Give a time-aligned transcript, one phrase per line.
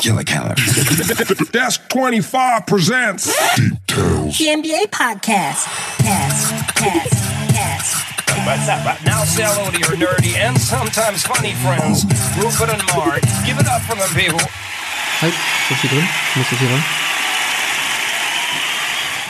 [0.00, 0.54] Killer Keller.
[1.52, 4.38] Desk 25 presents Details.
[4.38, 5.66] The NBA podcast.
[5.98, 7.14] Cast, cast,
[7.52, 7.96] cast.
[8.46, 9.04] What's up?
[9.04, 12.04] Now say hello to your nerdy and sometimes funny friends,
[12.36, 13.22] Rupert and Mark.
[13.44, 14.40] Give it up for them, people.
[15.20, 16.08] Halt, ist das hier drin?
[16.36, 16.84] Muss das hier ran?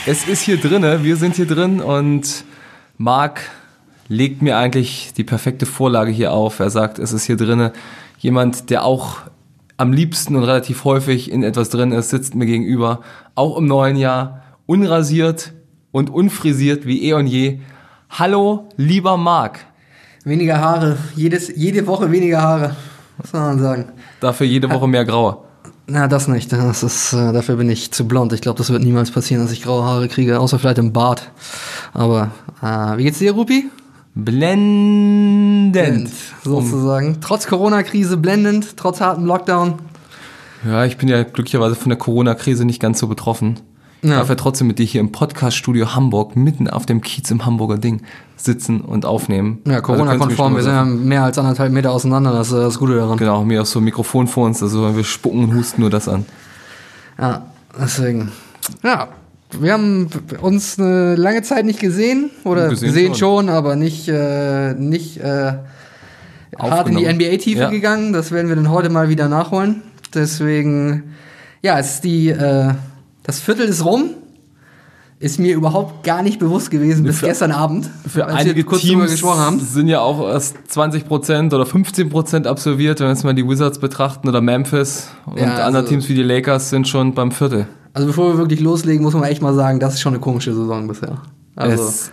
[0.05, 2.43] Es ist hier drinne, wir sind hier drin und
[2.97, 3.41] Marc
[4.07, 6.59] legt mir eigentlich die perfekte Vorlage hier auf.
[6.59, 7.73] Er sagt, es ist hier drinne
[8.19, 9.28] jemand, der auch
[9.79, 12.99] am liebsten und relativ häufig in etwas drin ist, sitzt mir gegenüber,
[13.33, 15.53] auch im neuen Jahr, unrasiert
[15.91, 17.59] und unfrisiert wie eh und je.
[18.09, 19.59] Hallo, lieber Marc.
[20.25, 20.97] Weniger Haare.
[21.15, 22.75] Jedes, jede Woche weniger Haare.
[23.19, 23.85] Was soll man sagen?
[24.19, 25.37] Dafür jede Woche mehr graue.
[25.87, 26.51] Na, das nicht.
[26.51, 28.33] Das ist, äh, dafür bin ich zu blond.
[28.33, 31.31] Ich glaube, das wird niemals passieren, dass ich graue Haare kriege, außer vielleicht im Bart.
[31.93, 33.69] Aber äh, wie geht's dir, Rupi?
[35.71, 36.11] Blendend.
[36.43, 37.17] sozusagen.
[37.21, 39.75] Trotz Corona-Krise blendend, trotz hartem Lockdown.
[40.65, 43.59] Ja, ich bin ja glücklicherweise von der Corona-Krise nicht ganz so betroffen.
[44.01, 44.17] Ich Ja.
[44.17, 47.77] darf ja trotzdem mit dir hier im Podcast-Studio Hamburg mitten auf dem Kiez im Hamburger
[47.77, 48.01] Ding
[48.37, 49.59] sitzen und aufnehmen.
[49.65, 50.53] Ja, Also Corona-konform.
[50.55, 52.31] Wir schon sind ja mehr als anderthalb Meter auseinander.
[52.31, 53.17] Das ist äh, das Gute daran.
[53.17, 56.07] Genau, mir auch so ein Mikrofon vor uns, also wir spucken und husten nur das
[56.07, 56.25] an.
[57.19, 57.41] Ja,
[57.77, 58.31] deswegen.
[58.83, 59.09] Ja,
[59.59, 60.07] wir haben
[60.41, 62.29] uns eine lange Zeit nicht gesehen.
[62.43, 63.45] Oder Gesehen gesehen, schon.
[63.45, 63.49] schon.
[63.49, 65.53] aber nicht, äh, nicht äh,
[66.57, 67.05] hart in die.
[67.05, 67.69] NBA-Tiefe Ja.
[67.69, 68.13] gegangen.
[68.13, 69.81] Das werden wir dann heute mal wieder nachholen.
[70.13, 71.15] Deswegen,
[71.61, 72.73] ja, es ist die, äh,
[73.23, 74.11] das Viertel ist rum.
[75.21, 77.89] Ist mir überhaupt gar nicht bewusst gewesen bis Für- gestern Abend.
[78.07, 79.59] Für einige Teams gesprochen haben.
[79.59, 84.29] sind ja auch erst 20% oder 15% absolviert, wenn wir jetzt mal die Wizards betrachten
[84.29, 85.09] oder Memphis.
[85.25, 87.67] Und Ja, also- andere Teams wie die Lakers sind schon beim Viertel.
[87.93, 90.53] Also bevor wir wirklich loslegen, muss man echt mal sagen, das ist schon eine komische
[90.53, 91.21] Saison bisher.
[91.55, 92.11] Also, es,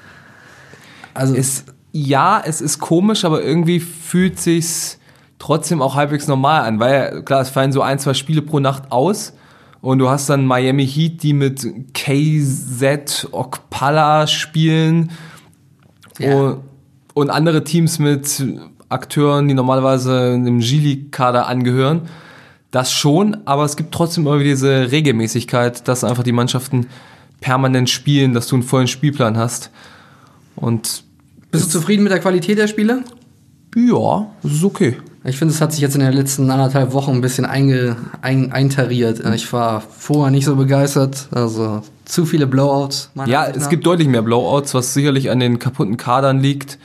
[1.14, 4.98] also es, ja, es ist komisch, aber irgendwie fühlt sich's
[5.38, 8.90] trotzdem auch halbwegs normal an, weil klar, es fallen so ein, zwei Spiele pro Nacht
[8.90, 9.34] aus
[9.80, 15.12] und du hast dann Miami Heat, die mit KZ Okpala spielen
[16.18, 16.34] Ja.
[16.34, 16.60] und,
[17.14, 18.44] und andere Teams mit
[18.88, 22.02] Akteuren, die normalerweise einem G-League-Kader angehören.
[22.76, 26.88] Das schon, aber es gibt trotzdem immer wieder diese Regelmäßigkeit, dass einfach die Mannschaften
[27.40, 29.70] permanent spielen, dass du einen vollen Spielplan hast.
[30.56, 31.02] Und
[31.50, 33.02] bist du zufrieden mit der Qualität der Spiele?
[33.74, 34.98] ja, das ist okay.
[35.24, 38.52] Ich finde, es hat sich jetzt in den letzten anderthalb Wochen ein bisschen einge, ein,
[38.52, 39.22] eintariert.
[39.34, 41.28] Ich war vorher nicht so begeistert.
[41.30, 43.10] Also zu viele Blowouts.
[43.24, 46.78] Ja, es gibt deutlich mehr Blowouts, was sicherlich an den kaputten Kadern liegt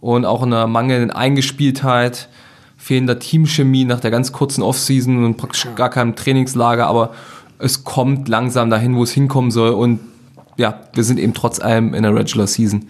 [0.00, 2.28] und auch an der mangelnden Eingespieltheit,
[2.88, 7.12] fehlender Teamchemie nach der ganz kurzen Offseason und praktisch gar keinem Trainingslager, aber
[7.58, 10.00] es kommt langsam dahin, wo es hinkommen soll und
[10.56, 12.86] ja, wir sind eben trotz allem in der Regular Season.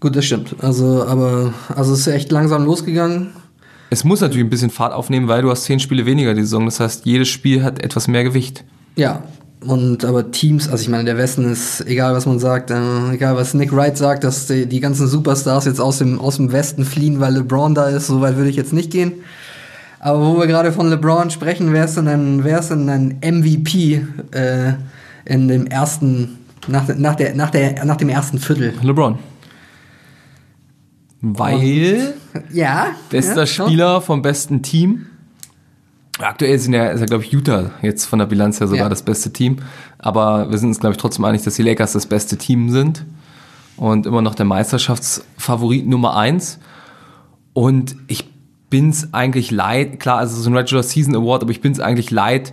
[0.00, 0.56] Gut, das stimmt.
[0.62, 3.28] Also, aber also es ist echt langsam losgegangen.
[3.90, 6.64] Es muss natürlich ein bisschen Fahrt aufnehmen, weil du hast zehn Spiele weniger die Saison.
[6.64, 8.64] Das heißt, jedes Spiel hat etwas mehr Gewicht.
[8.96, 9.22] Ja.
[9.66, 13.34] Und aber Teams, also ich meine, der Westen ist, egal was man sagt, äh, egal
[13.34, 16.84] was Nick Wright sagt, dass die, die ganzen Superstars jetzt aus dem, aus dem Westen
[16.84, 19.12] fliehen, weil LeBron da ist, so weit würde ich jetzt nicht gehen.
[20.00, 23.18] Aber wo wir gerade von LeBron sprechen, wer ist denn ein, wer ist denn ein
[23.20, 24.74] MVP äh,
[25.24, 26.38] in dem ersten,
[26.68, 28.74] nach, nach, der, nach, der, nach dem ersten Viertel?
[28.80, 29.18] LeBron.
[31.20, 32.14] Weil
[32.52, 32.88] Ja.
[33.10, 33.46] bester ja.
[33.46, 35.06] Spieler vom besten Team.
[36.18, 38.88] Aktuell sind ja, ist ja, glaube ich, Utah jetzt von der Bilanz her sogar Ja.
[38.88, 39.58] das beste Team.
[39.98, 43.04] Aber wir sind uns, glaube ich, trotzdem einig, dass die Lakers das beste Team sind.
[43.76, 46.58] Und immer noch der Meisterschaftsfavorit Nummer eins.
[47.52, 48.24] Und ich
[48.70, 52.52] bin's eigentlich leid, klar, also so ein Regular Season Award, aber ich bin's eigentlich leid,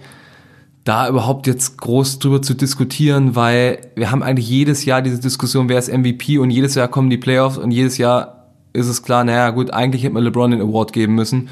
[0.83, 5.67] da überhaupt jetzt groß drüber zu diskutieren, weil wir haben eigentlich jedes Jahr diese Diskussion,
[5.67, 9.23] wer ist MVP und jedes Jahr kommen die Playoffs und jedes Jahr ist es klar,
[9.23, 11.49] naja gut, eigentlich hätte man LeBron den Award geben müssen.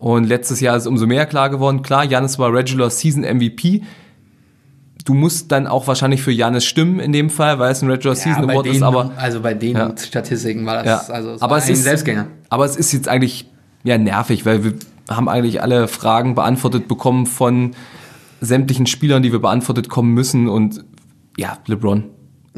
[0.00, 1.82] Und letztes Jahr ist es umso mehr klar geworden.
[1.82, 3.82] Klar, Janis war Regular Season MVP.
[5.04, 8.16] Du musst dann auch wahrscheinlich für Janis stimmen in dem Fall, weil es ein Regular
[8.16, 9.94] Season bei Award den, ist, aber also bei den Ja.
[9.96, 11.14] Statistiken war das, ja.
[11.14, 12.28] also es aber es ein ist Selbstgänger.
[12.48, 13.50] Aber es ist jetzt eigentlich
[13.84, 14.74] ja nervig, weil wir
[15.10, 17.72] haben eigentlich alle Fragen beantwortet bekommen von
[18.40, 20.82] sämtlichen Spielern, die wir beantwortet kommen müssen und
[21.36, 22.04] ja, LeBron.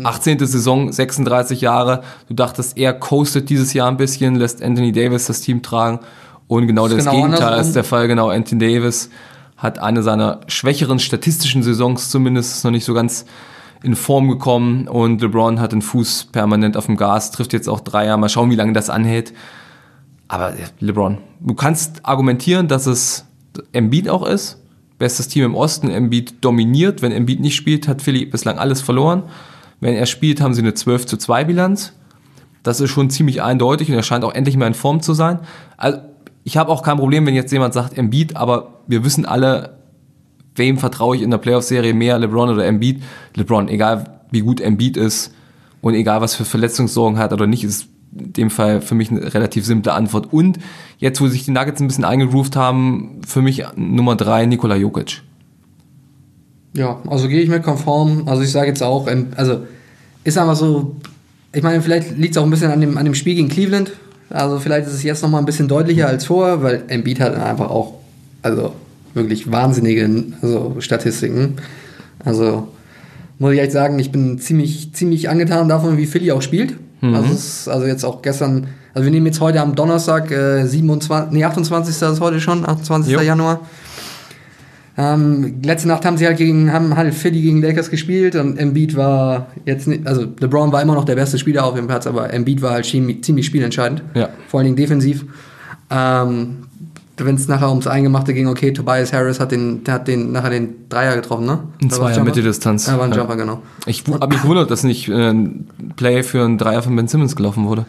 [0.03, 0.39] 18.
[0.39, 2.03] Saison, 36 Jahre.
[2.29, 6.01] Du dachtest, er coastet dieses Jahr ein bisschen, lässt Anthony Davis das Team tragen.
[6.47, 7.67] Und genau Ist das genau Gegenteil andersrum.
[7.69, 8.09] ist der Fall.
[8.09, 9.11] Genau, Anthony Davis
[9.57, 13.25] hat eine seiner schwächeren statistischen Saisons zumindest, noch nicht so ganz
[13.83, 14.89] in Form gekommen.
[14.89, 18.17] Und LeBron hat den Fuß permanent auf dem Gas, trifft jetzt auch Dreier.
[18.17, 19.33] Mal schauen, wie lange das anhält.
[20.29, 23.27] Aber ja, LeBron, du kannst argumentieren, dass es
[23.73, 24.59] Embiid auch ist.
[24.99, 27.03] Bestes Team im Osten, Embiid dominiert.
[27.03, 29.25] Wenn Embiid nicht spielt, hat Philly bislang alles verloren.
[29.81, 31.93] Wenn er spielt, haben sie eine 12 zu 2 Bilanz.
[32.63, 35.41] Das ist schon ziemlich eindeutig und er scheint auch endlich mal in Form zu sein.
[35.77, 35.99] Also
[36.45, 39.79] ich habe auch kein Problem, wenn jetzt jemand sagt Embiid, aber wir wissen alle,
[40.55, 43.03] wem vertraue ich in der Playoff-Serie mehr, LeBron oder Embiid?
[43.37, 45.33] LeBron, egal wie gut Embiid ist
[45.81, 49.33] und egal was für Verletzungssorgen hat oder nicht, ist in dem Fall für mich eine
[49.33, 50.33] relativ simple Antwort.
[50.33, 50.59] Und
[50.99, 55.23] jetzt, wo sich die Nuggets ein bisschen eingegroovt haben, für mich Nummer drei Nikola Jokic.
[56.75, 58.25] Ja, also gehe ich mit konform.
[58.27, 59.63] Also ich sage jetzt auch, ähm, also
[60.25, 60.97] ist einfach so,
[61.53, 63.93] ich meine, vielleicht liegt es auch ein bisschen an dem, an dem Spiel gegen Cleveland.
[64.33, 67.71] Also vielleicht ist es jetzt nochmal ein bisschen deutlicher als vorher, weil Embiid hat einfach
[67.71, 67.95] auch,
[68.43, 68.73] also
[69.15, 70.09] wirklich wahnsinnige
[70.41, 71.57] also Statistiken.
[72.25, 72.69] Also
[73.39, 76.75] muss ich echt sagen, ich bin ziemlich, ziemlich angetan davon, wie Philly auch spielt.
[77.03, 80.65] Also, es ist, also jetzt auch gestern, also wir nehmen jetzt heute am Donnerstag, äh,
[80.65, 82.01] 27, nee, 28.
[82.01, 83.13] ist heute schon, 28.
[83.13, 83.21] Jo.
[83.21, 83.61] Januar.
[84.99, 88.95] Ähm, letzte Nacht haben sie halt gegen, haben halt Philly gegen Lakers gespielt und Embiid
[88.95, 92.33] war jetzt nicht, also LeBron war immer noch der beste Spieler auf dem Platz, aber
[92.33, 94.03] Embiid war halt ziemlich, ziemlich spielentscheidend.
[94.15, 94.29] Ja.
[94.49, 95.25] Vor allen Dingen defensiv.
[95.91, 96.59] Ähm,
[97.17, 100.89] wenn es nachher ums Eingemachte ging, okay, Tobias Harris hat den, hat den, nachher den
[100.89, 101.61] Dreier getroffen, ne?
[101.81, 102.23] Ein Zweier?
[102.25, 102.87] Mitteldistanz.
[102.87, 103.19] Ja, war ein Ja.
[103.19, 103.63] Jumper, genau.
[103.87, 107.37] Ich habe mich gewundert, dass nicht äh, ein Play für einen Dreier von Ben Simmons
[107.37, 107.87] gelaufen wurde.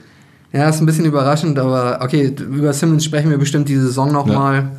[0.52, 4.72] Ja, ist ein bisschen überraschend, aber okay, über Simmons sprechen wir bestimmt diese Saison nochmal.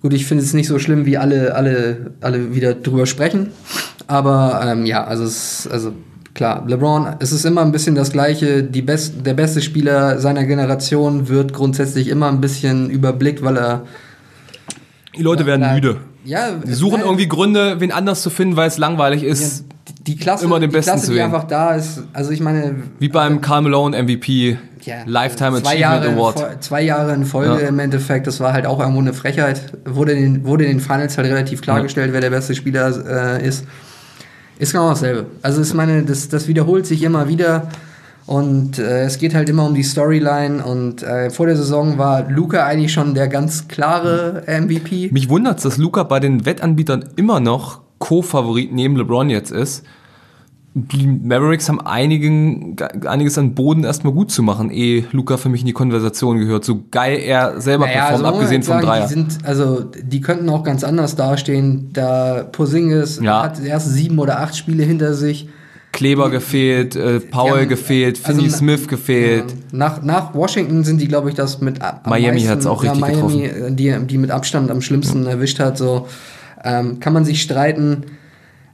[0.00, 3.48] Gut, ich finde es nicht so schlimm, wie alle, alle, alle wieder drüber sprechen.
[4.06, 5.92] Aber ähm, ja, also, es, also
[6.34, 8.62] klar, LeBron, es ist immer ein bisschen das Gleiche.
[8.62, 13.82] Die best, der beste Spieler seiner Generation wird grundsätzlich immer ein bisschen überblickt, weil er.
[15.16, 15.96] Die Leute werden Na, müde.
[16.24, 19.64] Ja, Sie suchen irgendwie Gründe, wen anders zu finden, weil es langweilig ist.
[20.06, 21.26] Die, Klasse, immer den die Besten Klasse, zu die wählen.
[21.32, 22.02] einfach da ist.
[22.12, 26.64] Also ich meine, Wie beim Karl Malone MVP Ja, Lifetime zwei Achievement Jahre, Award.
[26.64, 27.68] Zwei Jahre in Folge Ja.
[27.68, 29.60] im Endeffekt, das war halt auch irgendwo eine Frechheit.
[29.84, 33.46] Wurde in, den- wurde in den Finals halt relativ klargestellt, wer der beste Spieler äh,
[33.46, 33.64] ist.
[34.58, 35.26] Ist genau dasselbe.
[35.42, 37.68] Also ich meine, das, das wiederholt sich immer wieder
[38.26, 42.28] und äh, es geht halt immer um die Storyline und äh, vor der Saison war
[42.28, 45.10] Luca eigentlich schon der ganz klare MVP.
[45.12, 49.84] Mich wundert dass Luca bei den Wettanbietern immer noch Co-Favorit neben LeBron jetzt ist.
[50.74, 55.62] Die Mavericks haben einigen, einiges an Boden erstmal gut zu machen, ehe Luca für mich
[55.62, 56.64] in die Konversation gehört.
[56.64, 59.06] So geil er selber performt, also abgesehen halt vom sagen, Dreier.
[59.08, 61.90] Die, sind, also, die könnten auch ganz anders dastehen.
[61.94, 63.42] Da Porzingis Ja.
[63.44, 65.48] hat erst sieben oder acht Spiele hinter sich.
[65.90, 69.50] Kleber gefehlt, äh, Powell haben- gefehlt, also Finney na- Smith gefehlt.
[69.50, 69.56] Ja.
[69.72, 73.44] Nach, nach Washington sind die, glaube ich, das mit Miami meisten- hat's auch richtig Miami,
[73.46, 75.76] äh, die, die mit Abstand am schlimmsten erwischt hat.
[75.78, 76.06] So
[76.64, 78.04] ähm, kann man sich streiten.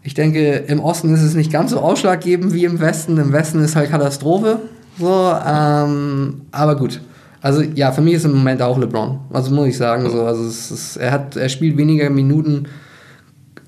[0.03, 3.17] Ich denke, im Osten ist es nicht ganz so ausschlaggebend wie im Westen.
[3.19, 4.61] Im Westen ist halt Katastrophe.
[4.99, 7.01] So, ähm, aber gut.
[7.41, 9.19] Also ja, für mich ist im Moment auch LeBron.
[9.33, 10.09] Also muss ich sagen.
[10.11, 12.67] So, also ist, er hat, er spielt weniger Minuten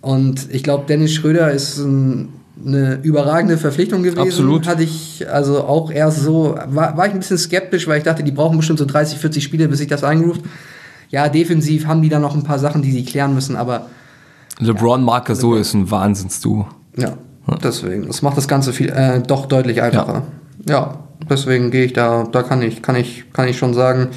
[0.07, 2.29] und ich glaube, Dennis Schröder ist ein,
[2.65, 4.21] eine überragende Verpflichtung gewesen.
[4.21, 4.69] Absolut.
[4.69, 8.23] Hatte ich also auch erst so, war, war ich ein bisschen skeptisch, weil ich dachte,
[8.23, 10.43] die brauchen bestimmt so 30, 40 Spiele, bis sich das eingroovt.
[11.11, 13.87] Ja, defensiv haben die da noch ein paar Sachen, die sie klären müssen, aber
[14.59, 16.67] LeBron Marc Gasol ist ein Wahnsinns-Du.
[16.97, 17.13] ja,
[17.63, 18.07] deswegen.
[18.07, 20.23] Das macht das Ganze viel, äh, doch deutlich einfacher.
[20.69, 20.99] Ja,
[21.29, 24.09] deswegen gehe ich da, da kann ich, kann ich, kann ich schon sagen.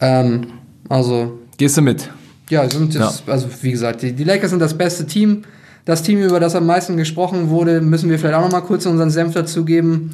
[0.00, 0.46] Ähm,
[0.88, 2.10] also, Gehst du mit?
[2.50, 5.42] Ja, sind jetzt, also wie gesagt, die, die Lakers sind das beste Team.
[5.84, 8.86] Das Team, über das am meisten gesprochen wurde, müssen wir vielleicht auch noch mal kurz
[8.86, 10.10] unseren Senf dazugeben.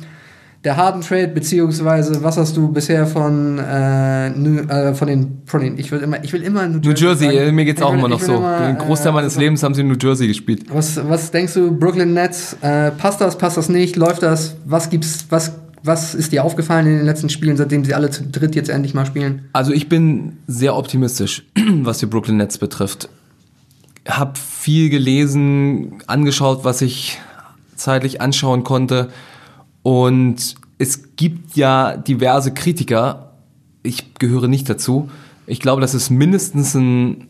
[0.64, 5.60] Der Harden Trade, beziehungsweise was hast du bisher von, äh, New, äh, von den, von
[5.60, 7.36] den, ich will immer, ich will immer New Jersey, sagen.
[7.38, 8.34] äh, mir geht's Ich auch will- immer noch so.
[8.34, 10.64] immer, Den Großteil äh, meines Lebens haben sie in New Jersey gespielt.
[10.72, 14.56] Was, was denkst du, Brooklyn Nets, äh, passt das, passt das nicht, läuft das?
[14.64, 15.52] Was gibt's, was,
[15.84, 18.94] was ist dir aufgefallen in den letzten Spielen, seitdem sie alle zu dritt jetzt endlich
[18.94, 19.48] mal spielen?
[19.52, 21.44] Also ich bin sehr optimistisch,
[21.82, 23.08] was die Brooklyn Nets betrifft.
[24.08, 27.18] Hab viel gelesen, angeschaut, was ich
[27.76, 29.08] zeitlich anschauen konnte.
[29.88, 33.32] Und es gibt ja diverse Kritiker.
[33.82, 35.08] Ich gehöre nicht dazu.
[35.46, 37.28] Ich glaube, das ist mindestens ein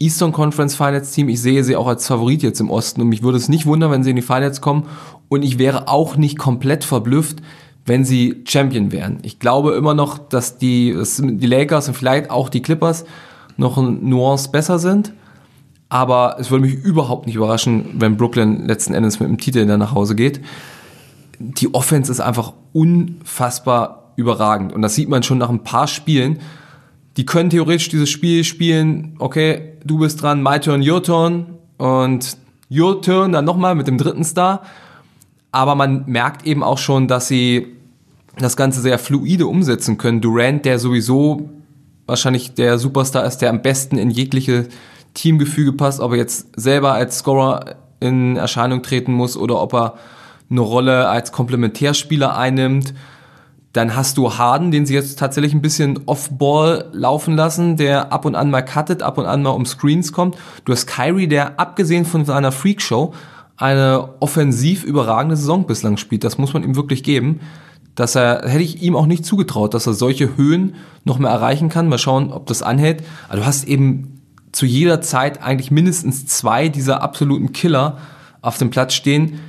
[0.00, 1.28] Eastern Conference Finals Team.
[1.28, 3.92] Ich sehe sie auch als Favorit jetzt im Osten und mich würde es nicht wundern,
[3.92, 4.86] wenn sie in die Finals kommen.
[5.28, 7.42] Und ich wäre auch nicht komplett verblüfft,
[7.86, 9.20] wenn sie Champion wären.
[9.22, 13.04] Ich glaube immer noch, dass die, dass die Lakers und vielleicht auch die Clippers
[13.56, 15.12] noch ein Nuance besser sind.
[15.90, 19.78] Aber es würde mich überhaupt nicht überraschen, wenn Brooklyn letzten Endes mit dem Titel dann
[19.78, 20.40] nach Hause geht.
[21.38, 24.72] Die Offense ist einfach unfassbar überragend.
[24.72, 26.40] Und das sieht man schon nach ein paar Spielen.
[27.16, 31.46] Die können theoretisch dieses Spiel spielen, okay, du bist dran, my turn, your turn.
[31.76, 32.36] Und
[32.70, 34.62] your turn dann nochmal mit dem dritten Star.
[35.52, 37.68] Aber man merkt eben auch schon, dass sie
[38.36, 40.20] das Ganze sehr fluide umsetzen können.
[40.20, 41.48] Durant, der sowieso
[42.06, 44.68] wahrscheinlich der Superstar ist, der am besten in jegliche
[45.14, 49.94] Teamgefüge passt, ob er jetzt selber als Scorer in Erscheinung treten muss oder ob er
[50.50, 52.94] eine Rolle als Komplementärspieler einnimmt.
[53.72, 58.24] Dann hast du Harden, den sie jetzt tatsächlich ein bisschen off-ball laufen lassen, der ab
[58.24, 60.36] und an mal cuttet, ab und an mal um Screens kommt.
[60.64, 63.12] Du hast Kyrie, der abgesehen von seiner Freakshow
[63.58, 66.24] eine offensiv überragende Saison bislang spielt.
[66.24, 67.40] Das muss man ihm wirklich geben.
[67.94, 71.68] Dass er, hätte ich ihm auch nicht zugetraut, dass er solche Höhen noch mehr erreichen
[71.68, 71.88] kann.
[71.88, 73.02] Mal schauen, ob das anhält.
[73.28, 77.98] Aber du hast eben zu jeder Zeit eigentlich mindestens zwei dieser absoluten Killer
[78.40, 79.40] auf dem Platz stehen.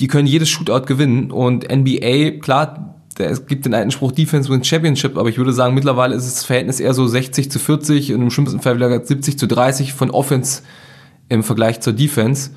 [0.00, 1.30] Die können jedes Shootout gewinnen.
[1.30, 5.74] Und NBA, klar, es gibt den alten Spruch Defense wins Championship, aber ich würde sagen,
[5.74, 9.38] mittlerweile ist das Verhältnis eher so 60 zu 40 und im schlimmsten Fall wieder 70
[9.38, 10.62] zu 30 von Offense
[11.28, 12.50] im Vergleich zur Defense.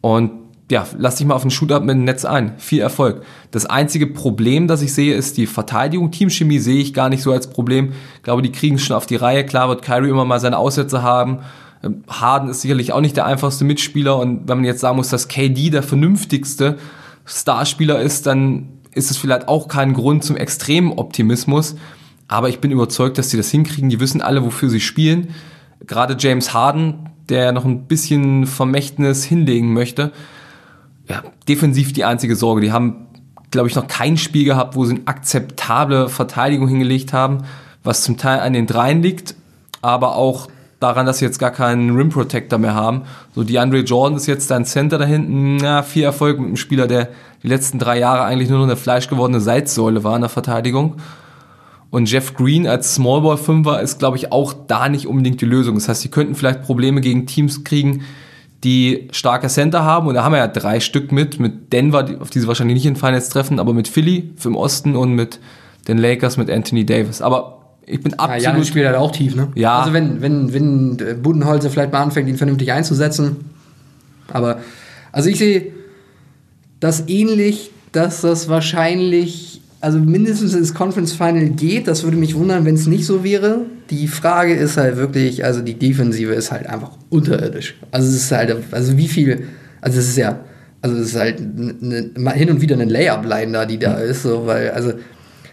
[0.00, 0.30] Und
[0.70, 2.54] ja, lass dich mal auf den Shootout mit dem Netz ein.
[2.58, 3.22] Viel Erfolg.
[3.52, 6.10] Das einzige Problem, das ich sehe, ist die Verteidigung.
[6.10, 7.92] Teamchemie sehe ich gar nicht so als Problem.
[8.16, 9.46] Ich glaube, die kriegen es schon auf die Reihe.
[9.46, 11.38] Klar wird Kyrie immer mal seine Aussätze haben.
[11.86, 14.16] Ähm, Harden ist sicherlich auch nicht der einfachste Mitspieler.
[14.16, 16.76] Und wenn man jetzt sagen muss, dass KD der vernünftigste
[17.24, 21.76] Starspieler ist, dann ist es vielleicht auch kein Grund zum extremen Optimismus.
[22.28, 23.90] Aber ich bin überzeugt, dass sie das hinkriegen.
[23.90, 25.28] Die wissen alle, wofür sie spielen.
[25.86, 30.12] Gerade James Harden, der noch ein bisschen Vermächtnis hinlegen möchte.
[31.08, 32.60] Ja, defensiv die einzige Sorge.
[32.60, 33.06] Die haben,
[33.50, 37.44] glaube ich, noch kein Spiel gehabt, wo sie eine akzeptable Verteidigung hingelegt haben,
[37.84, 39.36] was zum Teil an den Dreien liegt,
[39.82, 40.48] aber auch
[40.88, 43.02] daran, dass sie jetzt gar keinen Rim Protector mehr haben.
[43.34, 45.58] So DeAndre Jordan ist jetzt dein Center da hinten.
[45.58, 47.08] Ja, viel Erfolg mit einem Spieler, der
[47.42, 50.96] die letzten drei Jahre eigentlich nur noch eine fleischgewordene Salzsäule war in der Verteidigung.
[51.90, 55.76] Und Jeff Green als Smallball Fünfer ist, glaube ich, auch da nicht unbedingt die Lösung.
[55.76, 58.02] Das heißt, sie könnten vielleicht Probleme gegen Teams kriegen,
[58.64, 60.08] die starke Center haben.
[60.08, 61.38] Und da haben wir ja drei Stück mit.
[61.38, 64.96] Mit Denver, auf die sie wahrscheinlich nicht in Finals treffen, aber mit Philly im Osten
[64.96, 65.38] und mit
[65.88, 67.22] den Lakers mit Anthony Davis.
[67.22, 68.42] Aber ich bin Ja, absolut.
[68.42, 69.48] Janis spielt halt auch tief, ne?
[69.54, 69.78] Ja.
[69.78, 73.36] Also wenn, wenn, wenn Budenholzer vielleicht mal anfängt, ihn vernünftig einzusetzen.
[74.32, 74.58] Aber,
[75.12, 75.72] also ich sehe
[76.80, 81.86] das ähnlich, dass das wahrscheinlich, also mindestens ins Conference Final geht.
[81.86, 83.60] Das würde mich wundern, wenn es nicht so wäre.
[83.90, 87.76] Die Frage ist halt wirklich, also die Defensive ist halt einfach unterirdisch.
[87.92, 89.46] Also es ist halt, also wie viel,
[89.80, 90.40] also es ist ja,
[90.82, 94.46] also es ist halt ne, hin und wieder eine Layup-Line da, die da ist, so,
[94.46, 94.92] weil, also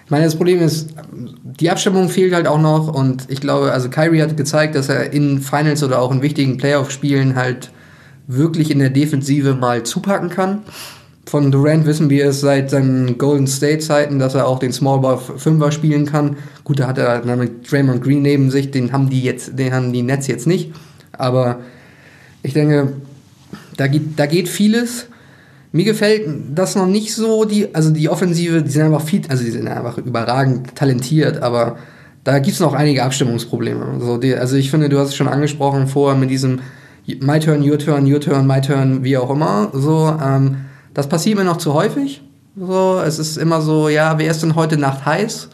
[0.06, 3.90] ich meine, das Problem ist, die Abstimmung fehlt halt auch noch und ich glaube, also
[3.90, 7.72] Kyrie hat gezeigt, dass er in Finals oder auch in wichtigen Playoff-Spielen halt
[8.28, 10.64] wirklich in der Defensive mal zupacken kann.
[11.26, 15.18] Von Durant wissen wir es seit seinen Golden State-Zeiten, dass er auch den Small Ball
[15.18, 16.36] Fünfer spielen kann.
[16.66, 19.94] Gut, da hat er mit Draymond Green neben sich, den haben die jetzt, den haben
[19.94, 20.74] die Nets jetzt nicht.
[21.14, 21.62] Aber
[22.42, 22.94] ich denke,
[23.78, 25.08] da geht, da geht vieles.
[25.75, 29.44] Mir gefällt das noch nicht so, die, also die Offensive, die sind einfach viel, also
[29.44, 31.77] die sind einfach überragend talentiert, aber
[32.24, 34.00] da gibt es noch einige Abstimmungsprobleme.
[34.00, 36.60] So, die, also ich finde, du hast es schon angesprochen vorher mit diesem
[37.22, 39.72] My Turn, Your Turn, Your Turn, My Turn, wie auch immer.
[39.74, 40.58] So, ähm,
[40.94, 42.22] das passiert mir noch zu häufig.
[42.56, 45.50] So, es ist immer so, ja, wer ist denn heute Nacht heiß?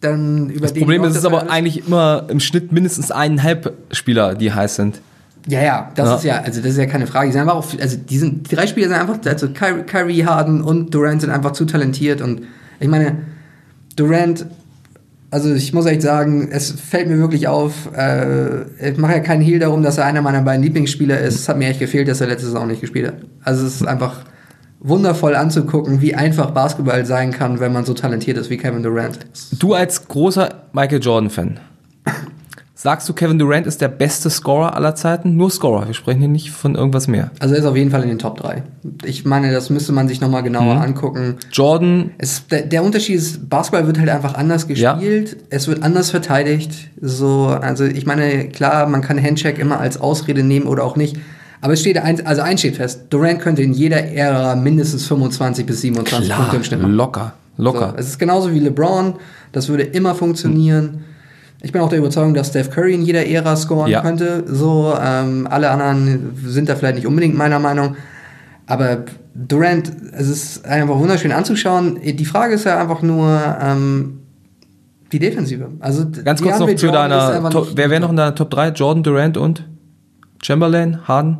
[0.00, 4.34] Dann über Das Problem ist, es ist aber eigentlich immer im Schnitt mindestens eineinhalb Spieler,
[4.34, 5.00] die heiß sind.
[5.48, 6.14] Ja, ja, das Ja.
[6.16, 7.26] ist ja, also das ist ja keine Frage.
[7.28, 10.24] Die sind einfach auch, also die sind, die drei Spieler sind einfach, also Kyrie, Kyrie
[10.26, 12.42] Harden und Durant sind einfach zu talentiert und
[12.80, 13.16] ich meine,
[13.94, 14.46] Durant,
[15.30, 19.40] also ich muss echt sagen, es fällt mir wirklich auf, äh, ich mache ja keinen
[19.42, 21.34] Hehl darum, dass er einer meiner beiden Lieblingsspieler ist.
[21.36, 23.14] Es hat mir echt gefehlt, dass er letztes Jahr auch nicht gespielt hat.
[23.42, 24.20] Also es ist einfach
[24.80, 29.18] wundervoll anzugucken, wie einfach Basketball sein kann, wenn man so talentiert ist wie Kevin Durant.
[29.58, 31.58] Du als großer Michael Jordan-Fan,
[32.78, 35.34] sagst du, Kevin Durant ist der beste Scorer aller Zeiten?
[35.34, 37.30] Nur Scorer, wir sprechen hier nicht von irgendwas mehr.
[37.40, 38.62] Also er ist auf jeden Fall in den Top 3.
[39.04, 41.36] Ich meine, das müsste man sich nochmal genauer angucken.
[41.52, 44.92] Jordan, Es, der, der Unterschied ist, Basketball wird halt einfach anders Ja.
[44.92, 45.38] gespielt.
[45.48, 46.90] Es wird anders verteidigt.
[47.00, 51.16] So, also ich meine, klar, man kann Handcheck immer als Ausrede nehmen oder auch nicht.
[51.62, 55.64] Aber es steht ein, also eins steht fest: Durant könnte in jeder Ära mindestens 25
[55.64, 56.92] bis 27 klar, Punkte im Schnitt machen.
[56.92, 57.92] locker, locker.
[57.92, 59.14] So, es ist genauso wie LeBron.
[59.52, 61.04] Das würde immer funktionieren.
[61.62, 64.02] Ich bin auch der Überzeugung, dass Steph Curry in jeder Ära scoren Ja.
[64.02, 64.44] könnte.
[64.46, 67.96] So, ähm, alle anderen sind da vielleicht nicht unbedingt meiner Meinung.
[68.66, 71.98] Aber Durant, es ist einfach wunderschön anzuschauen.
[72.02, 74.20] Die Frage ist ja einfach nur ähm,
[75.12, 75.68] die Defensive.
[75.80, 78.70] Also Ganz kurz noch zu deiner, Top, wer wäre noch in deiner Top 3?
[78.70, 79.66] Jordan, Durant und
[80.42, 81.38] Chamberlain, Harden?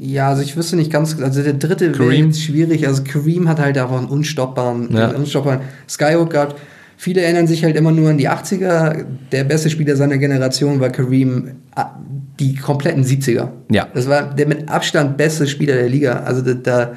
[0.00, 2.26] Ja, also ich wüsste nicht ganz, also der dritte wäre Kareem.
[2.26, 2.86] jetzt schwierig.
[2.86, 5.08] Also Kareem hat halt einfach einen unstoppbaren, Ja.
[5.08, 6.56] einen unstoppbaren Skyhook gehabt.
[6.96, 9.04] Viele erinnern sich halt immer nur an die 80er.
[9.32, 11.90] Der beste Spieler seiner Generation war Kareem, ah,
[12.38, 13.48] die kompletten 70er.
[13.70, 13.88] Ja.
[13.94, 16.20] Das war der mit Abstand beste Spieler der Liga.
[16.20, 16.92] Also da,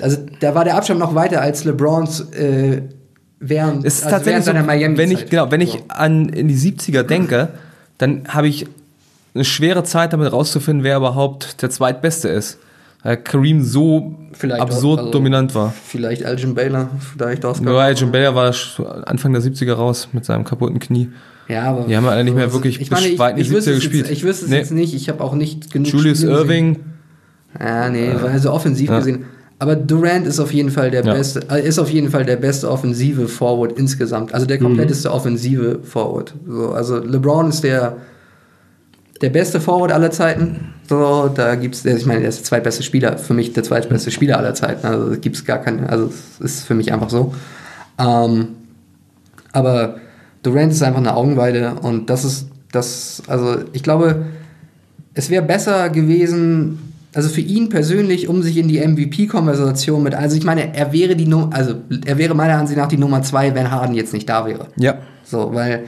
[0.00, 2.82] also da war der Abstand noch weiter als LeBrons äh,
[3.40, 4.98] während, Es ist also tatsächlich während so, seiner Miami.
[4.98, 5.84] wenn ich, genau, wenn ich So.
[5.88, 7.50] an in die 70er denke,
[7.98, 8.66] dann habe ich
[9.34, 12.58] eine schwere Zeit damit rauszufinden, wer überhaupt der zweitbeste ist.
[13.06, 15.72] Weil Kareem so Vielleicht absurd auch, also- dominant war.
[15.86, 17.64] Vielleicht Elgin Baylor, vielleicht Oscar.
[17.64, 18.52] Nur Elgin Baylor war
[19.06, 21.08] Anfang der 70er raus mit seinem kaputten Knie.
[21.48, 23.36] Ja, aber Die haben ja alle nicht mehr wirklich ich meine, bis ich, weit in
[23.36, 24.06] die ich wüsste 70er es gespielt.
[24.08, 24.56] Jetzt, ich wüsste es Nee.
[24.58, 24.94] jetzt nicht.
[24.94, 26.44] Ich habe auch nicht genug Julius Spiele gesehen.
[26.48, 26.76] Irving,
[27.60, 28.98] Ja, nee, also offensiv Ja.
[28.98, 29.24] gesehen.
[29.58, 31.14] Aber Durant ist auf jeden Fall der Ja.
[31.14, 34.34] beste, äh, ist auf jeden Fall der beste offensive Forward insgesamt.
[34.34, 34.48] Also Mhm.
[34.48, 36.34] der kompletteste offensive Forward.
[36.46, 37.96] So, also LeBron ist der
[39.22, 40.74] der beste Forward aller Zeiten.
[40.88, 44.38] So, da gibt's, ich meine, der ist der zweitbeste Spieler, für mich der zweitbeste Spieler
[44.38, 44.86] aller Zeiten.
[44.86, 47.34] Also da gibt's gar keinen, also es ist für mich einfach so.
[47.98, 48.48] Ähm,
[49.52, 49.96] aber
[50.42, 54.26] Durant ist einfach eine Augenweide und das ist das, also ich glaube,
[55.14, 60.36] es wäre besser gewesen, also für ihn persönlich, um sich in die MVP-Konversation mit, also
[60.36, 63.54] ich meine, er wäre die Nummer, also er wäre meiner Ansicht nach die Nummer zwei,
[63.54, 64.68] wenn Harden jetzt nicht da wäre.
[64.76, 64.98] ja.
[65.24, 65.86] So, weil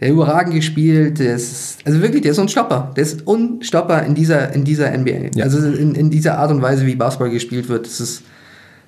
[0.00, 2.92] der überragend gespielt, der ist, also wirklich, der ist unstoppbar.
[2.96, 5.36] Der ist unstoppbar in dieser, in dieser NBA.
[5.36, 5.44] Ja.
[5.44, 8.22] Also in, in dieser Art und Weise, wie Basketball gespielt wird, das ist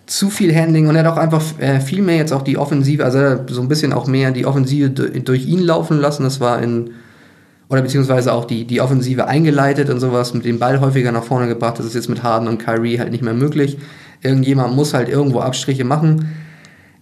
[0.07, 3.05] zu viel Handling und er hat auch einfach äh, viel mehr jetzt auch die Offensive,
[3.05, 6.23] also hat so ein bisschen auch mehr die Offensive durch, durch ihn laufen lassen.
[6.23, 6.91] Das war in,
[7.69, 11.49] oder beziehungsweise auch die, die Offensive eingeleitet und sowas, mit dem Ball häufiger nach vorne
[11.49, 11.79] gebracht.
[11.79, 13.79] Das ist jetzt mit Harden und Kyrie halt nicht mehr möglich.
[14.23, 16.29] Irgendjemand muss halt irgendwo Abstriche machen.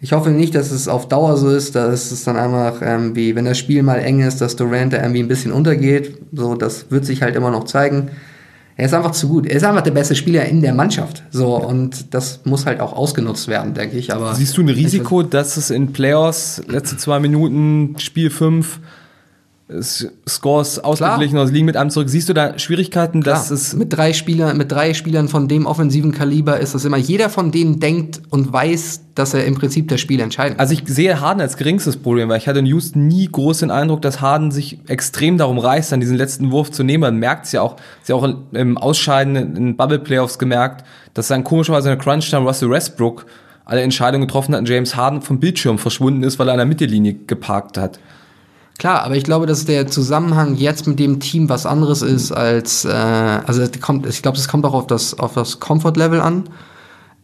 [0.04, 3.34] Ich hoffe nicht, dass es auf Dauer so ist, dass es dann einfach ähm, wie,
[3.34, 6.18] wenn das Spiel mal eng ist, dass Durant da irgendwie ein bisschen untergeht.
[6.30, 8.10] So, das wird sich halt immer noch zeigen.
[8.76, 9.46] Er ist einfach zu gut.
[9.46, 11.22] Er ist einfach der beste Spieler in der Mannschaft.
[11.30, 14.12] So, und das muss halt auch ausgenutzt werden, denke ich.
[14.12, 18.80] Aber Siehst du ein Risiko, dass es in Playoffs, letzte zwei Minuten, Spiel 5,
[20.28, 22.10] Scores ausgeglichen oder liegen mit einem zurück.
[22.10, 25.64] Siehst du da Schwierigkeiten, dass Klar, es mit drei Spielern, mit drei Spielern von dem
[25.64, 26.98] offensiven Kaliber ist das immer.
[26.98, 30.60] Jeder von denen denkt und weiß, dass er im Prinzip das Spiel entscheiden kann.
[30.60, 33.70] Also ich sehe Harden als geringstes Problem, weil ich hatte in Houston nie groß den
[33.70, 37.00] Eindruck, dass Harden sich extrem darum reißt, dann diesen letzten Wurf zu nehmen.
[37.00, 41.28] Man merkt es ja auch, ist ja auch im Ausscheiden in Bubble Playoffs gemerkt, dass
[41.28, 43.24] dann komischerweise in der Crunch Time Russell Westbrook
[43.64, 46.66] alle Entscheidungen getroffen hat und James Harden vom Bildschirm verschwunden ist, weil er an der
[46.66, 47.98] Mittellinie geparkt hat.
[48.78, 52.84] Klar, aber ich glaube, dass der Zusammenhang jetzt mit dem Team was anderes ist als,
[52.84, 56.44] äh, also kommt, ich glaube, es kommt auch auf das, auf das Comfort-Level an.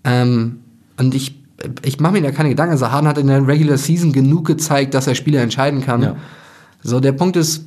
[0.05, 0.61] Ähm,
[0.99, 1.35] und ich,
[1.83, 2.73] ich mache mir da keine Gedanken.
[2.73, 6.03] Also Harden hat in der Regular Season genug gezeigt, dass er Spiele entscheiden kann.
[6.03, 6.17] Ja.
[6.83, 7.65] So, der Punkt ist,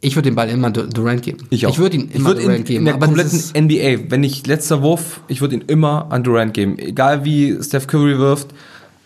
[0.00, 1.38] ich würde den Ball immer Dur- Durant geben.
[1.50, 1.72] Ich auch.
[1.72, 2.78] Ich würde ihn immer würd Durant in, geben.
[2.80, 6.78] In der kompletten NBA, wenn nicht letzter Wurf, ich würde ihn immer an Durant geben.
[6.78, 8.48] Egal wie Steph Curry wirft,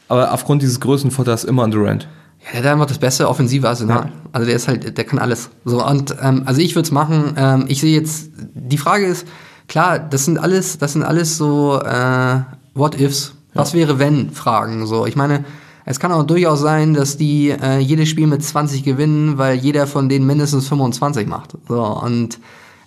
[0.08, 2.06] aber aufgrund dieses Größenvorteils immer an Durant.
[2.52, 4.12] Ja, der hat einfach das beste offensive Arsenal.
[4.32, 5.50] Also der ist halt, der kann alles.
[5.64, 7.34] So und ähm, also ich würde es machen.
[7.36, 8.30] Ähm, ich sehe jetzt.
[8.54, 9.26] Die Frage ist
[9.66, 12.40] klar, das sind alles, das sind alles so äh,
[12.74, 13.34] What ifs.
[13.54, 14.86] Was wäre wenn Fragen.
[14.86, 15.44] So, ich meine,
[15.84, 19.86] es kann auch durchaus sein, dass die äh, jedes Spiel mit 20 gewinnen, weil jeder
[19.86, 21.56] von denen mindestens 25 macht.
[21.68, 22.38] So und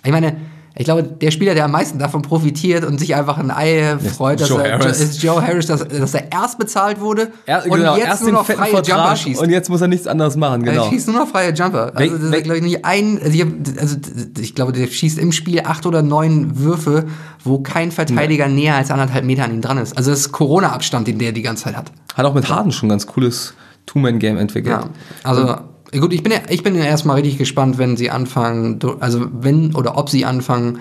[0.04, 0.38] ich meine.
[0.78, 4.40] Ich glaube, der Spieler, der am meisten davon profitiert und sich einfach ein Ei freut,
[4.40, 5.00] dass Joe er, Harris.
[5.00, 8.46] ist Joe Harris, dass, dass er erst bezahlt wurde Er, und genau, jetzt nur noch
[8.46, 9.42] freie Jumper Vertrag schießt.
[9.42, 10.90] und jetzt muss er nichts anderes machen, Er genau.
[10.90, 11.92] schießt nur noch freie Jumper.
[11.96, 13.20] Also, das ist, glaube ich, nicht ein.
[13.22, 13.48] Also ich, hab,
[13.80, 13.98] also
[14.40, 17.06] ich glaube, der schießt im Spiel acht oder neun Würfe,
[17.44, 19.98] wo kein Verteidiger näher als anderthalb Meter an ihm dran ist.
[19.98, 21.92] Also das ist Corona-Abstand, den der die ganze Zeit hat.
[22.16, 23.54] Hat auch mit Harden schon ein ganz cooles
[23.88, 24.80] Two-Man-Game entwickelt.
[24.82, 24.90] Ja.
[25.24, 25.56] Also
[26.00, 29.76] gut, ich bin ja, ich bin ja erstmal richtig gespannt, wenn sie anfangen, also wenn
[29.76, 30.80] oder ob sie anfangen,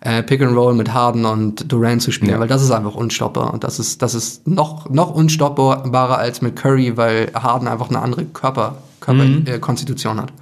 [0.00, 2.40] äh, Pick and Roll mit Harden und Durant zu spielen, Ja.
[2.40, 6.56] weil das ist einfach unstoppbar und das ist das ist noch noch unstoppbarer als mit
[6.56, 10.32] Curry, weil Harden einfach eine andere Körper Körperkonstitution äh, Konstitution hat.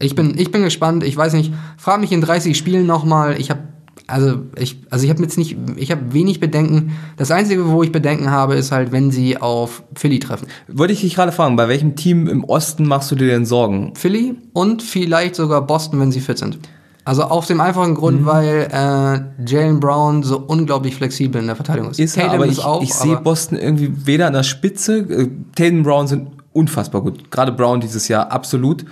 [0.00, 1.02] Ich bin ich bin gespannt.
[1.04, 1.52] Ich weiß nicht.
[1.76, 3.40] Frag mich in 30 Spielen noch mal.
[3.40, 3.60] Ich habe
[4.08, 6.92] also ich also ich habe jetzt nicht ich habe wenig Bedenken.
[7.16, 10.48] Das einzige, wo ich Bedenken habe, ist halt, wenn sie auf Philly treffen.
[10.66, 13.94] Wollte ich dich gerade fragen, bei welchem Team im Osten machst du dir denn Sorgen?
[13.94, 16.58] Philly und vielleicht sogar Boston, wenn sie fit sind.
[17.04, 17.96] Also auf dem einfachen Mhm.
[17.96, 21.98] Grund, weil äh, Jalen Brown so unglaublich flexibel in der Verteidigung ist.
[22.00, 25.84] Ist er, Tatum aber ich, ich sehe Boston irgendwie weder an der Spitze, äh, Tatum
[25.84, 28.84] Brown sind unfassbar gut, gerade Brown dieses Jahr absolut,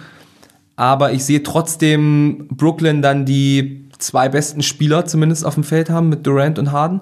[0.76, 6.08] aber ich sehe trotzdem Brooklyn dann die zwei besten Spieler zumindest auf dem Feld haben
[6.08, 7.00] mit Durant und Harden.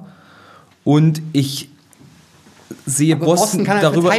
[0.84, 1.70] Und ich
[2.86, 4.12] sehe Aber Boston, Boston kann halt darüber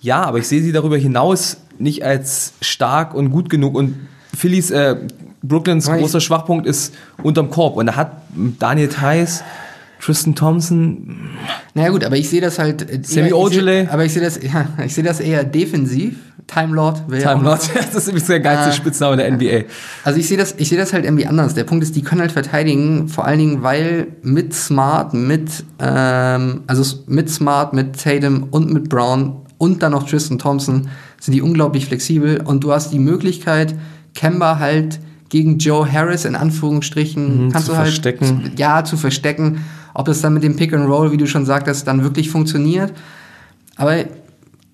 [0.00, 3.76] ja, aber ich sehe sie darüber hinaus nicht als stark und gut genug.
[3.76, 4.96] Und Phillies äh,
[5.42, 7.76] Brooklyns großer Schwachpunkt ist unterm Korb.
[7.76, 8.12] Und da hat
[8.58, 9.44] Daniel Theiss
[10.04, 11.16] Tristan Thompson,
[11.74, 12.82] Naja gut, aber ich sehe das halt.
[12.82, 16.16] äh, Sammy seh- Aber ich sehe das, ja, ich sehe das eher defensiv.
[16.48, 17.04] Time Lord.
[17.08, 18.72] wäre Time Lord, das ist übrigens der geilste Äh.
[18.72, 19.64] Spitzname der NBA.
[20.02, 21.54] Also ich sehe das, ich sehe das halt irgendwie anders.
[21.54, 26.62] Der Punkt ist, die können halt verteidigen, vor allen Dingen, weil mit Smart, mit ähm,
[26.66, 30.88] also mit Smart, mit Tatum und mit Brown und dann noch Tristan Thompson
[31.20, 33.76] sind die unglaublich flexibel und du hast die Möglichkeit,
[34.16, 38.50] Kemba halt gegen Joe Harris in Anführungsstrichen kannst Mhm, zu du halt verstecken.
[38.56, 39.64] ja zu verstecken.
[39.94, 42.92] Ob das dann mit dem Pick and Roll, wie du schon sagtest, dann wirklich funktioniert.
[43.76, 43.96] Aber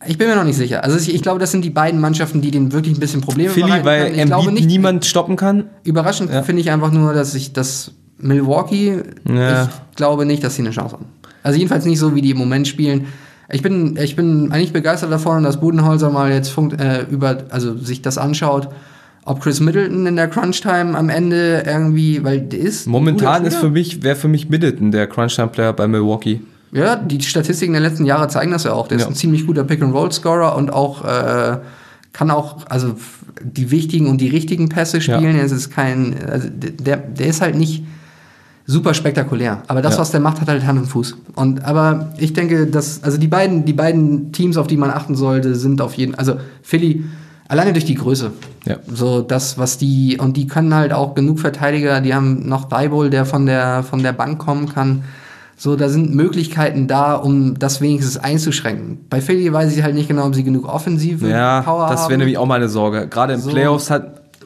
[0.06, 0.84] ich bin mir noch nicht sicher.
[0.84, 3.50] Also ich, ich glaube, das sind die beiden Mannschaften, die den wirklich ein bisschen Probleme
[3.50, 4.14] Philly, bereiten weil.
[4.16, 5.64] Ich glaube nicht, niemand stoppen kann.
[5.84, 9.64] Überraschend finde ich einfach nur, dass ich das Milwaukee, Ja.
[9.64, 11.06] ich glaube nicht, dass sie eine Chance haben.
[11.42, 13.06] Also jedenfalls nicht so, wie die im Moment spielen.
[13.50, 17.76] Ich bin, ich bin eigentlich begeistert davon, dass Budenholzer mal jetzt funkt, äh, über, also
[17.76, 18.68] sich das anschaut,
[19.28, 22.86] ob Chris Middleton in der Crunch-Time am Ende irgendwie, weil der ist.
[22.86, 26.40] Momentan ist für mich, wäre für mich Middleton der Crunch-Time-Player bei Milwaukee.
[26.72, 28.88] Ja, die Statistiken der letzten Jahre zeigen das ja auch.
[28.88, 29.04] Der Ja.
[29.04, 31.58] ist ein ziemlich guter Pick-and-Roll-Scorer und auch äh,
[32.12, 32.94] kann auch also
[33.42, 35.36] die wichtigen und die richtigen Pässe spielen.
[35.36, 35.42] Ja.
[35.44, 37.84] Es ist kein, also der, der ist halt nicht
[38.66, 39.62] super spektakulär.
[39.66, 40.00] Aber das, Ja.
[40.00, 41.16] was der macht, hat halt Hand und Fuß.
[41.34, 45.14] Und aber ich denke, dass also die beiden, die beiden Teams, auf die man achten
[45.14, 47.04] sollte, sind auf jeden, also Philly
[47.48, 48.32] alleine durch die Größe.
[48.66, 48.76] Ja.
[48.86, 52.00] So das, was die und die können halt auch genug Verteidiger.
[52.00, 55.04] Die haben noch Diebol, der von der von der Bank kommen kann.
[55.60, 58.98] So, da sind Möglichkeiten da, um das wenigstens einzuschränken.
[59.10, 62.10] Bei Philly weiß ich halt nicht genau, ob sie genug offensive Ja, Power das haben.
[62.10, 63.08] wäre nämlich auch meine Sorge.
[63.08, 63.50] Gerade im So.
[63.50, 64.04] Playoffs hat,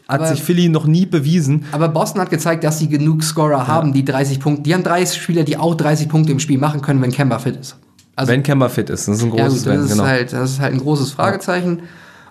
[0.08, 1.66] hat Aber- sich Philly noch nie bewiesen.
[1.72, 4.62] Aber Boston hat gezeigt, dass sie genug Scorer haben, die 30 Punkte.
[4.62, 7.56] Die haben 30 Spieler, die auch 30 Punkte im Spiel machen können, wenn Kemba fit
[7.56, 7.76] ist.
[8.16, 9.06] Also, wenn Kemba fit ist.
[9.06, 10.04] Das ist ein ja, großes gut, das, Wenn, ist genau.
[10.04, 11.80] halt, das ist halt ein großes Fragezeichen.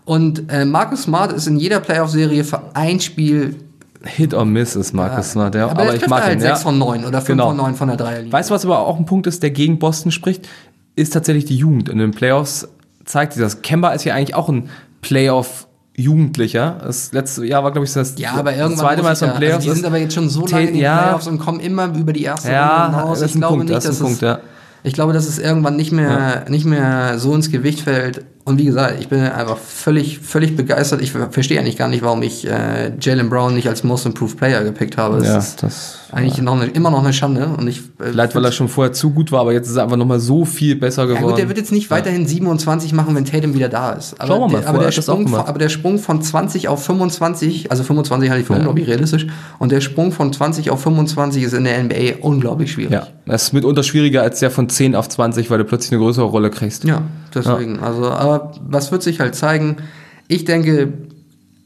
[0.05, 3.55] Und äh, Marcus Smart ist in jeder Playoff-Serie für ein Spiel.
[4.03, 5.65] Hit or Miss ist Marcus Smart, ja.
[5.65, 6.39] Aber, Aber, er ich mag halt ihn.
[6.41, 6.55] 6 Ja.
[6.63, 7.47] von 9 oder 5 Genau.
[7.49, 8.31] von 9 von der Dreierlinie.
[8.33, 10.47] Weißt du, was aber auch ein Punkt ist, der gegen Boston spricht,
[10.95, 11.87] ist tatsächlich die Jugend.
[11.87, 12.67] In den Playoffs
[13.05, 13.61] zeigt sich das.
[13.61, 14.69] Kemba ist ja eigentlich auch ein
[15.01, 16.77] Playoff-Jugendlicher.
[16.83, 19.35] Das letzte Jahr war, glaube ich, das, Ja, aber irgendwann das zweite Mal so ein
[19.35, 19.55] Playoffs.
[19.57, 21.01] also die sind aber jetzt schon so lange in den Ja.
[21.03, 23.19] Playoffs und kommen immer über die erste Ja, Runde hinaus.
[23.19, 24.39] das ist ich ein glaube Punkt, nicht, das ist dass Punkt, ja.
[24.83, 28.25] Ich glaube, dass es irgendwann nicht mehr, nicht mehr so ins Gewicht fällt.
[28.43, 31.01] Und wie gesagt, ich bin einfach völlig, völlig begeistert.
[31.01, 34.63] Ich verstehe eigentlich gar nicht, warum ich äh, Jalen Brown nicht als Most Improved Player
[34.63, 35.17] gepickt habe.
[35.17, 37.47] Das Ja, ist das eigentlich noch eine, immer noch eine Schande.
[37.57, 39.83] Und ich, äh, Vielleicht, weil er schon vorher zu gut war, aber jetzt ist er
[39.83, 41.29] einfach nochmal so viel besser ja geworden.
[41.29, 44.19] gut, der wird jetzt nicht weiterhin 27 machen, wenn Tatum wieder da ist.
[44.19, 46.83] Aber, Schauen wir mal, der, aber, der Sprung von, aber der Sprung von 20 auf
[46.83, 49.27] 25, also 25 halte ich für unglaublich realistisch,
[49.59, 52.91] und der Sprung von 20 auf 25 ist in der NBA unglaublich schwierig.
[52.91, 56.01] ja, das ist mitunter schwieriger als der von 10 auf 20, weil du plötzlich eine
[56.01, 56.83] größere Rolle kriegst.
[56.83, 57.79] Ja, deswegen.
[57.79, 59.77] Also, aber was wird sich halt zeigen?
[60.27, 60.91] Ich denke,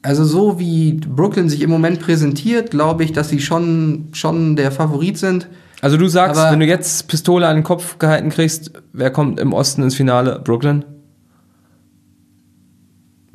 [0.04, 4.72] also so wie Brooklyn sich im Moment präsentiert, glaube ich, dass sie schon, schon der
[4.72, 5.48] Favorit sind.
[5.82, 9.40] Also du sagst, Aber- wenn du jetzt Pistole an den Kopf gehalten kriegst, wer kommt
[9.40, 10.40] im Osten ins Finale?
[10.44, 10.86] Brooklyn?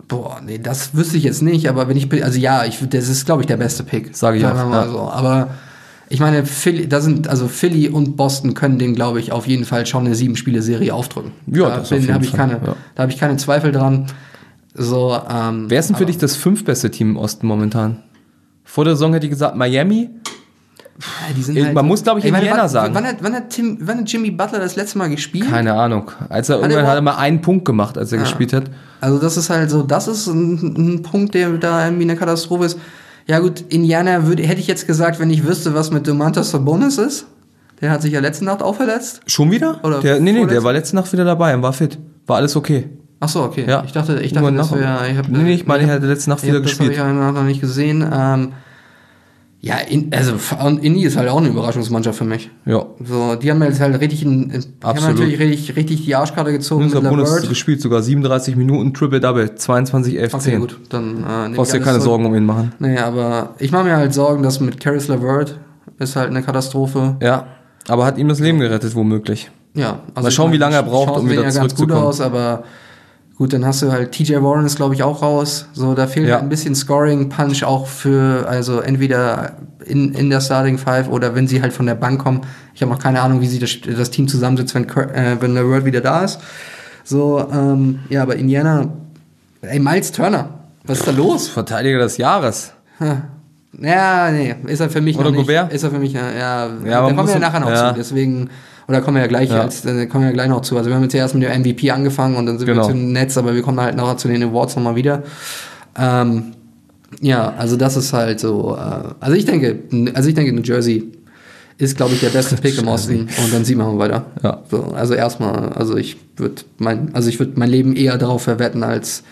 [0.06, 3.26] Boah, nee, das wüsste ich jetzt nicht, aber wenn ich, also ja, ich, das ist,
[3.26, 4.16] glaube ich, der beste Pick.
[4.16, 4.86] Sag ich auch, ja.
[4.86, 5.00] so.
[5.00, 5.48] Aber
[6.12, 9.64] ich meine, Philly, da sind, also Philly und Boston können den, glaube ich, auf jeden
[9.64, 11.30] Fall schon eine sieben-Spiele-Serie aufdrücken.
[11.46, 12.74] Ja, da das jeden habe ich keine, ja.
[12.96, 14.06] da habe ich keine Zweifel dran.
[14.74, 18.02] So, ähm, Wer ist denn für dich das fünftbeste Team im Osten momentan?
[18.64, 20.10] Vor der Saison hätte ich gesagt Miami.
[20.98, 22.94] Ja, die sind Äh, man muss, glaub ich, meine, Indiana wann, sagen.
[22.94, 25.48] Wann hat, wann, hat Tim, wann hat Jimmy Butler das letzte Mal gespielt?
[25.48, 26.10] Keine Ahnung.
[26.28, 28.64] Als er er irgendwann hat er mal einen Punkt gemacht, als er gespielt hat.
[29.00, 32.64] Also das ist halt so, das ist ein, ein Punkt, der da irgendwie eine Katastrophe
[32.64, 32.78] ist.
[33.30, 36.98] Ja gut, Indiana würde, hätte ich jetzt gesagt, wenn ich wüsste, was mit Domantas Sabonis
[36.98, 37.26] ist.
[37.80, 39.20] Der hat sich ja letzte Nacht auch verletzt.
[39.28, 39.78] Schon wieder?
[39.84, 41.96] Oder der, nee, nee, der war letzte Nacht wieder dabei und war fit.
[42.26, 42.88] War alles okay.
[43.20, 43.66] Ach so, okay.
[43.68, 43.84] Ja.
[43.86, 45.08] Ich dachte, ich dachte, das wäre.
[45.08, 46.72] Ich hab, Nee, nee, ich meine, hab- er hatte letzte Nacht ich wieder hab- Das
[46.72, 47.06] habe ich gespielt.
[47.16, 48.04] ja noch nicht gesehen.
[48.12, 48.52] Ähm,
[49.62, 50.32] ja, in, also
[50.80, 52.50] Indy ist halt auch eine Überraschungsmannschaft für mich.
[52.64, 52.86] Ja.
[53.04, 56.90] So, die haben jetzt halt richtig, in, die haben natürlich richtig, richtig die Arschkarte gezogen
[56.90, 57.48] Bonus LeVert.
[57.50, 60.60] gespielt, sogar 37 Minuten, Triple-Double, 22, 11, Okay, 10.
[60.60, 62.04] gut, dann äh, Brauchst dir keine zurück.
[62.04, 62.72] Sorgen um ihn machen.
[62.78, 65.58] Nee, aber ich mache mir halt Sorgen, dass mit Caris LeVert
[65.98, 67.16] ist halt eine Katastrophe.
[67.20, 67.46] Ja,
[67.86, 69.50] aber hat ihm das Leben gerettet, womöglich.
[69.74, 72.06] Ja, also Mal schauen, wie lange er braucht, um wieder sehen ja ganz gut zurückzukommen.
[72.08, 72.64] aus, aber
[73.40, 75.66] gut, dann hast du halt TJ Warren ist glaube ich auch raus.
[75.72, 76.40] So, da fehlt Ja.
[76.40, 79.52] ein bisschen Scoring Punch auch für also entweder
[79.86, 82.42] in, in der Starting Five oder wenn sie halt von der Bank kommen.
[82.74, 85.86] Ich habe noch keine Ahnung, wie sich das, das Team zusammensetzt, wenn äh, wenn LeVert
[85.86, 86.38] wieder da ist.
[87.02, 88.88] So, ähm, ja, aber Indiana,
[89.62, 90.50] ey Miles Turner,
[90.84, 91.48] was ist da los?
[91.48, 92.74] Verteidiger des Jahres.
[93.72, 95.46] Ja, nee, ist er für mich Oder noch nicht.
[95.46, 95.72] Gobert?
[95.72, 97.88] Ist er für mich, ja, ja, Ja, kommen wir ja nachher noch ja.
[97.88, 98.50] zu, deswegen,
[98.90, 99.62] oder kommen wir ja gleich, Ja.
[99.62, 100.76] Als, äh, kommen wir ja gleich noch zu.
[100.76, 102.82] Also wir haben jetzt erst mit dem MVP angefangen und dann sind Genau.
[102.82, 105.22] wir zu den Nets, aber wir kommen halt noch zu den Awards nochmal wieder.
[105.96, 106.52] Ähm,
[107.20, 109.78] ja, also das ist halt so, äh, also ich denke,
[110.14, 111.10] also ich denke, New Jersey
[111.78, 114.26] ist, glaube ich, der beste Pick im Osten und dann sieht man weiter.
[114.42, 114.62] Ja.
[114.70, 118.82] So, also erstmal, also ich würde mein, also ich würde mein Leben eher darauf verwetten,
[118.82, 119.22] als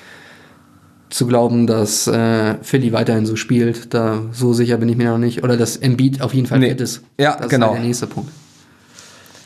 [1.11, 3.95] zu glauben, dass äh, Philly weiterhin so spielt.
[3.95, 5.43] Da so sicher bin ich mir noch nicht.
[5.43, 6.69] Oder dass Embiid auf jeden Fall Nee.
[6.71, 7.03] fit ist.
[7.19, 7.67] Ja, das genau.
[7.67, 8.31] ist halt der nächste Punkt.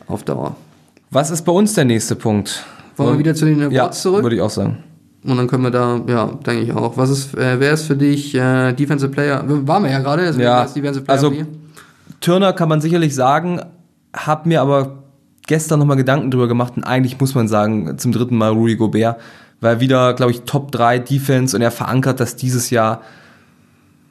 [0.06, 0.56] Auf Dauer.
[1.10, 2.64] Was ist bei uns der nächste Punkt?
[2.96, 4.22] Wollen wir wieder zu den Awards ja, zurück?
[4.22, 4.78] würde ich auch sagen.
[5.24, 6.96] Und dann können wir da, ja, denke ich auch.
[6.96, 9.42] Was ist, äh, wer ist für dich äh, Defensive Player?
[9.46, 11.32] Waren wir ja gerade, deswegen Ja, Defensive Player also?
[12.20, 13.60] Turner kann man sicherlich sagen,
[14.12, 15.02] hab mir aber
[15.46, 19.20] gestern nochmal Gedanken drüber gemacht und eigentlich muss man sagen, zum dritten Mal Rudy Gobert,
[19.60, 23.02] weil wieder, glaube ich, Top 3 Defense und er verankert das dieses Jahr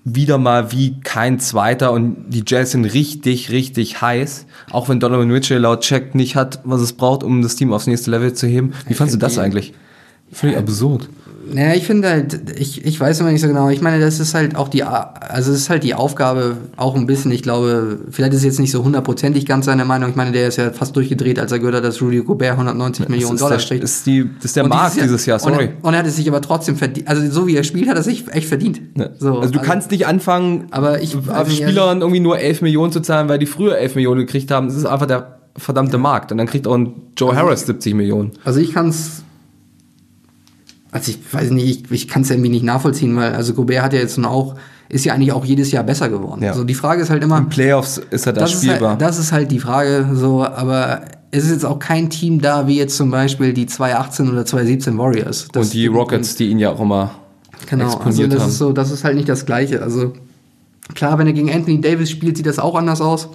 [0.04, 4.48] wieder mal wie kein Zweiter und die Jazz sind richtig, richtig heiß.
[4.72, 7.88] Auch wenn Donovan Mitchell laut Check nicht hat, was es braucht, um das Team aufs
[7.88, 8.74] nächste Level zu heben.
[8.88, 9.74] Wie fandest du das eigentlich?
[10.32, 11.10] Völlig absurd.
[11.54, 13.70] Naja, ich finde halt, ich, ich weiß immer nicht so genau.
[13.70, 17.06] Ich meine, das ist halt auch die, also es ist halt die Aufgabe auch ein
[17.06, 17.32] bisschen.
[17.32, 20.10] Ich glaube, vielleicht ist es jetzt nicht so hundertprozentig ganz seine Meinung.
[20.10, 23.10] Ich meine, der ist ja fast durchgedreht, als er gehört hat, dass Rudy Gobert 190
[23.10, 23.84] Millionen das Dollar ist der, kriegt.
[23.84, 25.54] ist die, das ist der Und Markt dieses Jahr, sorry.
[25.54, 27.08] Und er, und er hat es sich aber trotzdem verdient.
[27.08, 28.82] Also so wie er spielt, hat er sich echt verdient.
[28.98, 29.10] Ja.
[29.20, 33.02] So, also du kannst nicht anfangen, Aber ich- also, Spielern irgendwie nur 11 Millionen zu
[33.02, 34.68] zahlen, weil die früher 11 Millionen gekriegt haben.
[34.68, 36.32] Das ist einfach der verdammte Markt.
[36.32, 38.32] Und dann kriegt auch ein Joe Harris 70 Millionen.
[38.46, 39.24] Also ich kann es,
[40.92, 43.94] also ich weiß nicht, ich, ich kann es irgendwie nicht nachvollziehen, weil also Gobert hat
[43.94, 44.56] ja jetzt nun auch,
[44.90, 46.44] ist ja eigentlich auch jedes Jahr besser geworden.
[46.44, 46.54] Ja.
[46.54, 48.92] So die Frage ist halt immer, Playoffs ist er da das ist, spielbar.
[48.92, 51.02] halt, das ist halt die Frage, so, aber
[51.32, 54.98] es ist jetzt auch kein Team da, wie jetzt zum Beispiel die 2018 oder 2017
[54.98, 55.48] Warriors.
[55.52, 57.12] Das- und die Rockets, die ihn ja auch immer
[57.70, 58.50] Genau, also das haben.
[58.50, 59.82] ist so, das ist halt nicht das Gleiche.
[59.82, 60.14] Also
[60.96, 63.30] klar, wenn er gegen Anthony Davis spielt, sieht das auch anders aus.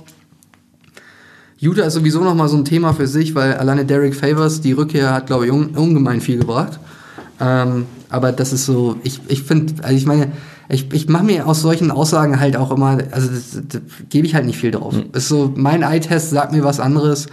[1.59, 4.73] Utah ist sowieso noch mal so ein Thema für sich, weil alleine Derek Favors, die
[4.73, 6.79] Rückkehr hat, glaube ich, un ungemein viel gebracht.
[7.40, 10.29] Ähm, aber das ist so, ich, ich finde, also ich meine,
[10.68, 14.35] ich, ich mache mir aus solchen Aussagen halt auch immer, also das, das gebe ich
[14.35, 14.94] halt nicht viel drauf.
[14.94, 15.11] Hm.
[15.12, 17.27] Ist so, mein Eye-Test sagt mir was anderes.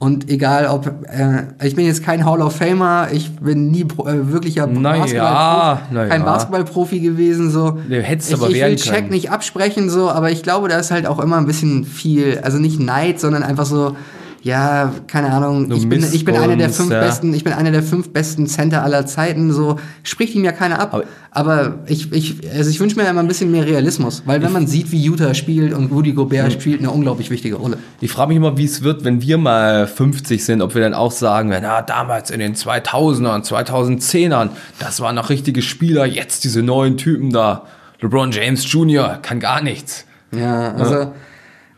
[0.00, 4.06] Und egal ob, äh, ich bin jetzt kein Hall of Famer, ich bin nie pro,
[4.06, 6.24] äh, wirklicher Na Basketball- ja, na kein.
[6.24, 7.78] Basketballprofi gewesen, so.
[7.88, 9.10] Nee, hättest ich, aber ich will Check können.
[9.10, 12.58] nicht absprechen, so, aber ich glaube, da ist halt auch immer ein bisschen viel, also
[12.58, 13.96] nicht Neid, sondern einfach so,
[14.44, 17.00] ja, keine Ahnung, So ich bin, ich bin einer der fünf ja.
[17.00, 20.78] besten, ich bin einer der fünf besten Center aller Zeiten, so, spricht ihm ja keiner
[20.78, 20.94] ab.
[20.94, 21.04] Aber-
[21.36, 24.68] Aber, ich, ich, also ich wünsche mir immer ein bisschen mehr Realismus, weil wenn man
[24.68, 27.78] sieht, wie Utah spielt und Rudy Gobert spielt eine unglaublich wichtige Rolle.
[28.00, 30.94] Ich frage mich immer, wie es wird, wenn wir mal 50 sind, ob wir dann
[30.94, 36.44] auch sagen werden, na, damals in den 2000ern, 2010ern, das waren noch richtige Spieler, jetzt
[36.44, 37.62] diese neuen Typen da.
[38.00, 39.18] LeBron James Jr.
[39.22, 40.04] kann gar nichts.
[40.30, 41.12] Ja, also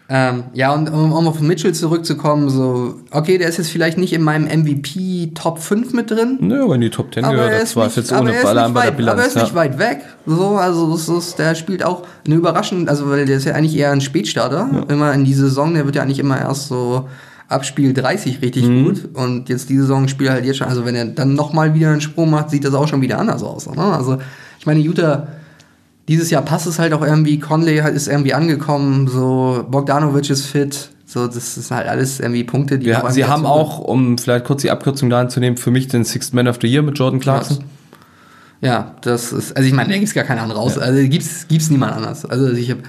[0.08, 4.12] ähm, ja, und um, um auf Mitchell zurückzukommen, so, okay, der ist jetzt vielleicht nicht
[4.12, 7.62] in meinem MVP Top 5 mit drin, Nö, wenn die Top 10 aber gehört, er
[7.62, 9.12] ist, nicht, jetzt aber ohne er ist, Baller nicht, weit, Bilanz.
[9.14, 9.42] aber er ist ja.
[9.42, 9.98] nicht weit weg.
[10.24, 13.76] So, also das ist, der spielt auch eine überraschend, also weil der ist ja eigentlich
[13.76, 17.08] eher ein Spätstarter, immer in die Saison, der wird ja eigentlich immer erst so
[17.48, 18.84] ab Spiel 30 richtig Mhm.
[18.84, 21.74] gut und jetzt die Saison spielt er halt jetzt schon, also wenn er dann nochmal
[21.74, 23.68] wieder einen Sprung macht, sieht das auch schon wieder anders aus.
[23.68, 23.82] Ne?
[23.82, 24.18] Also
[24.58, 25.28] ich meine, Utah
[26.08, 30.90] dieses Jahr passt es halt auch irgendwie, Conley ist irgendwie angekommen, so Bogdanovic ist fit,
[31.04, 34.44] so das sind halt alles irgendwie Punkte, die Ja, sie haben dazu- auch, um vielleicht
[34.44, 37.20] kurz die Abkürzung da anzunehmen, für mich den Sixth Man of the Year mit Jordan
[37.20, 37.64] Clarkson.
[38.60, 40.78] Ja, das ist, also ich meine, da gibt's gar keinen anderen raus.
[40.78, 42.24] Also gibt's, gibt's niemand anders.
[42.24, 42.80] Also ich habe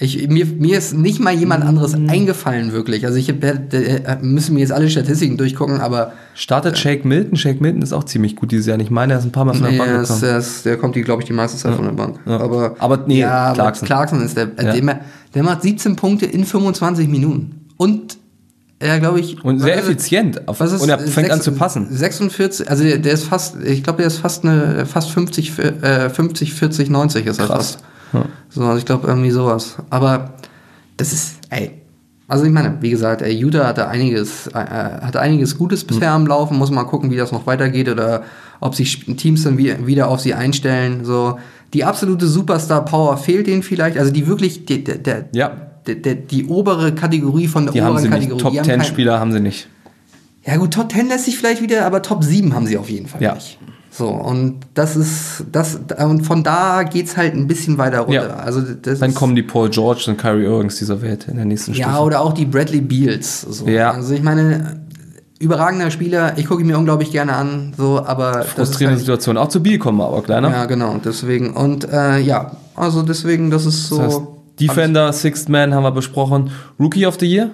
[0.00, 2.08] ich, mir, mir ist nicht mal jemand anderes Mhm.
[2.08, 3.04] eingefallen, wirklich.
[3.04, 7.36] Also ich äh, äh, müssen mir jetzt alle Statistiken durchgucken, aber Startet Shake Milton.
[7.36, 8.78] Shake Milton ist auch ziemlich gut dieses Jahr.
[8.78, 10.22] Ich meine, er ist ein paar Mal von der nee, Bank der, ist, gekommen.
[10.30, 12.20] der, ist, der kommt glaube ich, die meiste Zeit von der Bank.
[12.26, 12.38] Ja.
[12.40, 13.86] Aber, Aber nee, ja, Clarkson.
[13.86, 14.72] Clarkson ist der, äh, Ja.
[14.80, 15.00] der,
[15.34, 17.66] der macht 17 Punkte in 25 Minuten.
[17.76, 18.18] Und
[18.78, 19.42] er, glaube ich.
[19.44, 20.46] Und sehr also- effizient.
[20.46, 21.88] Auf, Was ist und er fängt sechs- an zu passen.
[21.90, 25.82] 46, also der, der ist fast, ich glaube, der ist fast eine, fast 50, für-
[25.82, 27.56] äh, 50, 40, 90 ist er Krass.
[27.72, 27.78] fast.
[28.50, 29.76] So, also ich glaube irgendwie sowas.
[29.90, 30.34] Aber
[30.96, 31.72] das ist, ey.
[32.30, 36.10] Also ich meine, wie gesagt, ey, Utah hatte einiges, äh, äh, hatte einiges Gutes bisher
[36.12, 38.22] am Laufen, muss mal gucken, wie das noch weitergeht oder
[38.60, 41.06] ob sich Teams dann wie, wieder auf sie einstellen.
[41.06, 41.38] So,
[41.72, 45.52] die absolute Superstar-Power fehlt denen vielleicht, also die wirklich, die, der, der, Ja.
[45.86, 48.18] der, der, die obere Kategorie von der Die haben oberen sie nicht.
[48.18, 48.42] Kategorie.
[48.42, 49.68] Top die haben 10 kein- Spieler haben sie nicht.
[50.44, 53.06] ja gut, Top 10 lässt sich vielleicht wieder, aber Top 7 haben sie auf jeden
[53.06, 53.34] Fall Ja.
[53.36, 53.58] nicht.
[53.98, 58.28] So, und das ist, das, und von da geht's halt ein bisschen weiter runter.
[58.28, 58.36] Ja.
[58.36, 61.88] Also Dann kommen die Paul George und Kyrie Irvings dieser Welt in der nächsten Ja,
[61.88, 62.02] Stufe.
[62.04, 63.40] oder auch die Bradley Beals.
[63.40, 63.66] So.
[63.66, 63.90] Ja.
[63.90, 64.82] Also ich meine,
[65.40, 69.36] überragender Spieler, ich gucke ihn mir unglaublich gerne an, so, aber Frustrierende halt, Situation.
[69.36, 70.48] Auch zu Biel kommen wir aber kleiner.
[70.48, 71.54] Ja, genau, deswegen.
[71.54, 73.98] Und äh, ja, also deswegen, das ist so.
[73.98, 74.22] Das heißt,
[74.60, 76.50] Defender, Sixth Man haben wir besprochen.
[76.78, 77.50] Rookie of the Year?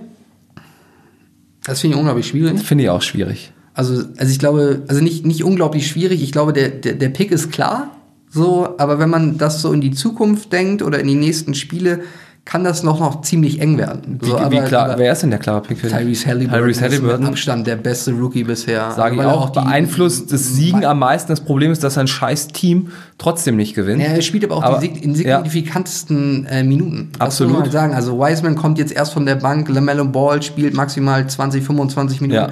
[1.64, 2.60] Das finde ich unglaublich schwierig.
[2.62, 3.50] Finde ich auch schwierig.
[3.74, 6.22] Also, also ich glaube, also nicht, nicht unglaublich schwierig.
[6.22, 7.90] Ich glaube, der, der, der Pick ist klar.
[8.30, 12.00] So, aber wenn man das so in die Zukunft denkt oder in die nächsten Spiele,
[12.44, 14.18] kann das noch, noch ziemlich eng werden.
[14.20, 15.96] Wie, so, wie klar, wer ist denn der klare Pick für dich?
[15.96, 17.26] Tyrese Halliburton, Tyrese ist mit Halliburton.
[17.26, 18.90] Abstand der beste Rookie bisher.
[18.90, 21.32] Sage ich auch, die- beeinflusst das Siegen am meisten.
[21.32, 24.02] Das Problem ist, dass ein scheiß Team trotzdem nicht gewinnt.
[24.02, 25.36] Ja, er spielt aber auch Aber- die sig- in ja.
[25.38, 27.08] signifikantesten äh, Minuten.
[27.12, 27.52] Das Absolut.
[27.54, 27.94] muss man sagen.
[27.94, 32.40] Also Wiseman kommt jetzt erst von der Bank, LaMelo Ball spielt maximal 20, 25 Minuten.
[32.40, 32.48] Ja.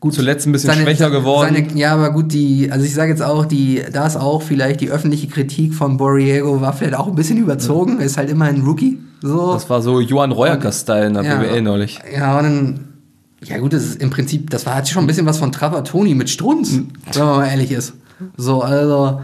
[0.00, 1.54] Gut, Zuletzt ein bisschen schwächer geworden.
[1.54, 4.80] Seine, ja, aber gut, die, also ich sage jetzt auch, die, da ist auch vielleicht
[4.80, 7.98] die öffentliche Kritik von Borriego war vielleicht auch ein bisschen überzogen.
[7.98, 8.98] Er ist halt immer ein Rookie.
[9.22, 9.52] So.
[9.52, 11.98] Das war so Johann Reuerker-Style in der BWL neulich.
[12.14, 12.80] Ja, und dann,
[13.42, 16.14] ja gut, das ist im Prinzip, das war hat schon ein bisschen was von Trapattoni
[16.14, 16.74] mit Strunz,
[17.12, 17.94] wenn man mal ehrlich ist.
[18.36, 19.20] So, also,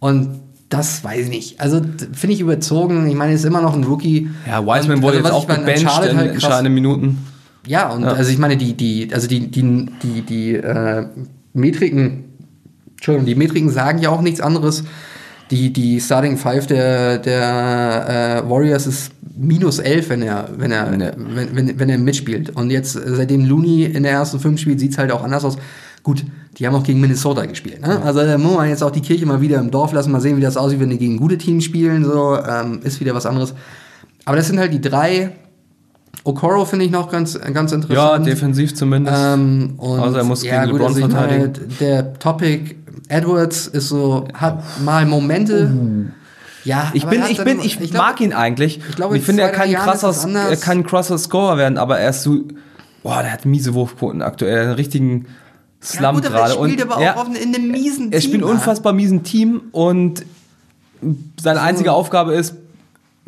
[0.00, 1.60] und das weiß ich nicht.
[1.60, 1.80] Also,
[2.12, 3.06] finde ich überzogen.
[3.08, 4.28] Ich meine, er ist immer noch ein Rookie.
[4.46, 7.18] Ja, Wiseman wurde also, jetzt auch in halt krass- entscheidenden Minuten.
[7.68, 11.06] Ja, und also ich meine, die, die, also die, die, die, die äh,
[11.52, 12.24] Metriken,
[12.96, 14.84] Entschuldigung, die Metriken sagen ja auch nichts anderes.
[15.50, 20.90] Die, die Starting Five der, der äh, Warriors ist minus 11, wenn er, wenn er,
[20.90, 22.50] Wenn er- wenn, wenn, wenn er mitspielt.
[22.50, 25.44] Und jetzt, äh, seitdem Looney in der ersten fünf spielt, sieht es halt auch anders
[25.44, 25.56] aus.
[26.02, 26.22] Gut,
[26.58, 27.80] die haben auch gegen Minnesota gespielt.
[27.80, 28.02] Ne?
[28.02, 30.36] Also da muss man jetzt auch die Kirche mal wieder im Dorf lassen, mal sehen,
[30.36, 32.04] wie das aussieht, wenn die gegen gute Teams spielen.
[32.04, 33.54] So, ähm, ist wieder was anderes.
[34.26, 35.30] Aber das sind halt die drei.
[36.24, 38.26] Okoro finde ich noch ganz, ganz Ja, interessant.
[38.26, 39.16] defensiv zumindest.
[39.18, 41.76] Ähm, und Also er muss ja, gegen gut, LeBron also ich meine, verteidigen.
[41.80, 42.76] der Topic
[43.08, 45.70] Edwards ist so, hat mal Momente.
[46.64, 48.80] Ja, ich bin, er ich bin, ich, glaub, mag ihn eigentlich.
[48.86, 51.98] ich glaube, Und ich finde, er kann, krasser, er kann ein krasser Scorer werden, aber
[51.98, 52.40] er ist so,
[53.02, 55.28] boah, der hat miese Wurfquoten aktuell, einen richtigen Ja,
[55.80, 56.52] Slump gut, aber gerade.
[56.54, 58.92] er spielt Und aber auch ja, auf, in einem miesen er spielt Team, ein unfassbar
[58.92, 60.24] miesen Team und
[61.40, 62.54] seine einzige Aufgabe ist,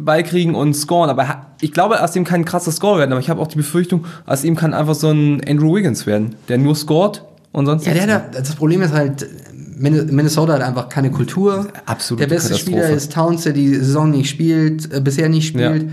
[0.04, 1.10] Ball kriegen und scoren.
[1.10, 3.12] Aber er hat- ich glaube, aus ihm kann ein krasser Score werden.
[3.12, 6.34] Aber ich habe auch die Befürchtung, aus ihm kann einfach so ein Andrew Wiggins werden,
[6.48, 9.26] der nur scoret und sonst Ja, nichts der, der, das Problem ist halt,
[9.78, 11.66] Min- Minnesota hat einfach keine Kultur.
[11.86, 12.54] Absolute Der beste.
[12.58, 15.82] Spieler ist Towns, der die Saison nicht spielt, äh, bisher nicht spielt.
[15.84, 15.88] Ja.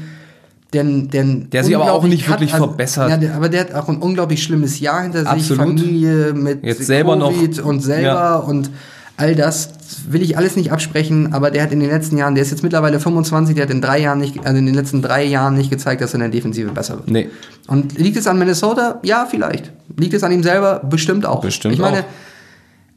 [0.73, 3.21] Den, den Der sich aber auch nicht wirklich verbessert.
[3.21, 5.29] Ja, aber der hat auch ein unglaublich schlimmes Jahr hinter sich.
[5.29, 5.63] Absolut.
[5.65, 7.31] Familie mit Jetzt selber noch.
[7.31, 8.35] Covid und selber Ja.
[8.35, 8.69] und
[9.17, 9.71] all das
[10.07, 12.63] will ich alles nicht absprechen, aber der hat in den letzten Jahren, der ist jetzt
[12.63, 15.71] mittlerweile 25, der hat in drei Jahren nicht, also in den letzten drei Jahren nicht
[15.71, 17.09] gezeigt, dass er in der Defensive besser wird.
[17.09, 17.29] Nee.
[17.67, 18.99] Und liegt es an Minnesota?
[19.03, 19.71] Ja, vielleicht.
[19.97, 20.81] Liegt es an ihm selber?
[20.87, 21.41] Bestimmt auch.
[21.41, 22.05] Bestimmt ich meine, auch.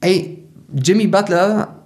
[0.03, 1.81] ey, Jimmy Butler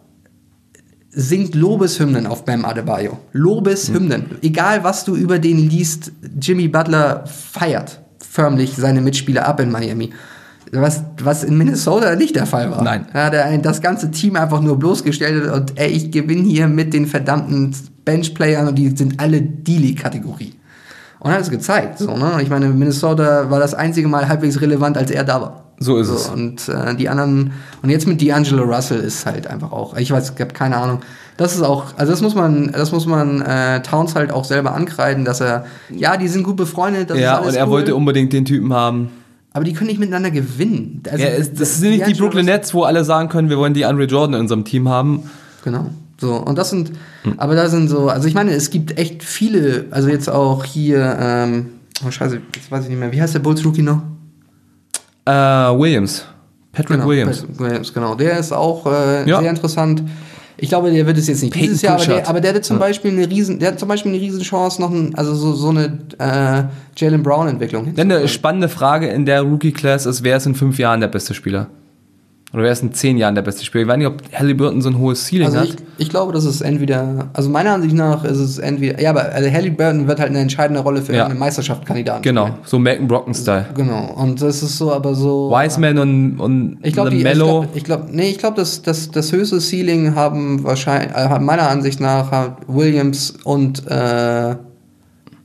[1.11, 3.19] singt Lobeshymnen auf Bam Adebayo.
[3.33, 4.39] Lobeshymnen.
[4.43, 10.11] Egal, was du über den liest, Jimmy Butler feiert förmlich seine Mitspieler ab in Miami.
[10.75, 12.83] Was, was in Minnesota nicht der Fall war.
[12.83, 13.07] Nein.
[13.15, 16.93] Ja, der das ganze Team einfach nur bloßgestellt hat und ey, ich gewinne hier mit
[16.93, 20.55] den verdammten Benchplayern und die sind alle D-League-Kategorie.
[21.21, 21.99] Und hat es gezeigt.
[21.99, 22.39] So, ne?
[22.43, 25.65] Ich meine, Minnesota war das einzige Mal halbwegs relevant, als er da war.
[25.79, 26.29] So ist es.
[26.29, 30.33] Und äh, die anderen, und jetzt mit D'Angelo Russell ist halt einfach auch, ich weiß,
[30.35, 31.01] ich habe keine Ahnung.
[31.37, 34.75] Das ist auch, also das muss man, das muss man äh, Towns halt auch selber
[34.75, 37.71] ankreiden, dass er, ja, die sind gut befreundet, das Ja, ist alles und er cool,
[37.71, 39.09] wollte unbedingt den Typen haben.
[39.55, 41.03] Aber die können nicht miteinander gewinnen.
[41.11, 43.57] Also, Ja, es, das sind nicht die D'Angelo Brooklyn Nets, wo alle sagen können, wir
[43.57, 45.23] wollen die Andre Jordan in unserem Team haben.
[45.65, 45.91] Genau.
[46.21, 47.35] So, und das sind, Hm.
[47.39, 51.17] aber da sind so, also ich meine, es gibt echt viele, also jetzt auch hier,
[51.19, 51.67] ähm,
[52.07, 54.03] oh scheiße, jetzt weiß ich nicht mehr, wie heißt der Bulls Rookie noch?
[55.25, 56.25] Äh, Williams.
[56.73, 57.41] Patrick Genau, Williams.
[57.43, 58.15] Patrick Williams, genau.
[58.15, 59.41] Der ist auch äh, Ja.
[59.41, 60.03] sehr interessant.
[60.57, 62.65] Ich glaube, der wird es jetzt nicht Peyton dieses Jahr, aber der, aber der hat
[62.65, 65.53] zum Beispiel eine riesen, der hat zum Beispiel eine riesen Chance, noch ein, also so,
[65.53, 66.65] so eine äh,
[66.97, 67.95] Jalen Brown Entwicklung.
[67.95, 71.35] Dann eine spannende Frage in der Rookie-Class ist, wer ist in fünf Jahren der beste
[71.35, 71.69] Spieler?
[72.55, 73.83] Oder wer ist in zehn Jahren der beste Spieler?
[73.83, 75.67] Ich weiß nicht, ob Halliburton so ein hohes Ceiling Also hat.
[75.69, 79.25] ich, ich glaube, das ist entweder, also meiner Ansicht nach ist es entweder, ja, aber
[79.33, 81.27] also Halliburton wird halt eine entscheidende Rolle für Ja.
[81.27, 82.59] eine Meisterschaftskandidaten genau, spielen.
[82.65, 83.67] so Malcolm Brocken-Style.
[83.75, 84.13] Genau.
[84.15, 85.51] Und das ist so, aber so.
[85.51, 87.45] Wiseman und, und Ich glaube, ich LaMelo.
[87.45, 91.69] glaube, ich glaub, nee, ich glaube, das, das, das höchste Ceiling haben wahrscheinlich, äh, meiner
[91.69, 94.55] Ansicht nach Williams und, äh,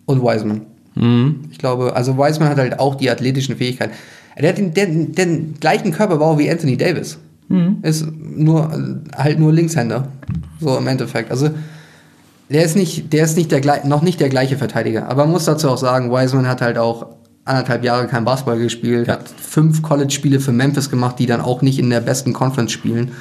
[0.05, 0.61] und Wiseman.
[0.93, 1.39] Mhm.
[1.49, 3.93] Ich glaube, also Wiseman hat halt auch die athletischen Fähigkeiten.
[4.39, 7.17] Der hat den, den, den gleichen Körperbau wie Anthony Davis.
[7.49, 7.78] Mhm.
[7.82, 8.71] Ist nur,
[9.15, 10.08] halt nur Linkshänder.
[10.60, 11.32] So im Endeffekt.
[11.32, 11.49] Also,
[12.49, 15.08] der ist nicht, der ist nicht der noch nicht der gleiche Verteidiger.
[15.10, 17.08] Aber man muss dazu auch sagen, Wiseman hat halt auch
[17.45, 19.13] anderthalb Jahre kein Basketball gespielt, Ja.
[19.13, 23.12] hat fünf College-Spiele für Memphis gemacht, die dann auch nicht in der besten Conference spielen.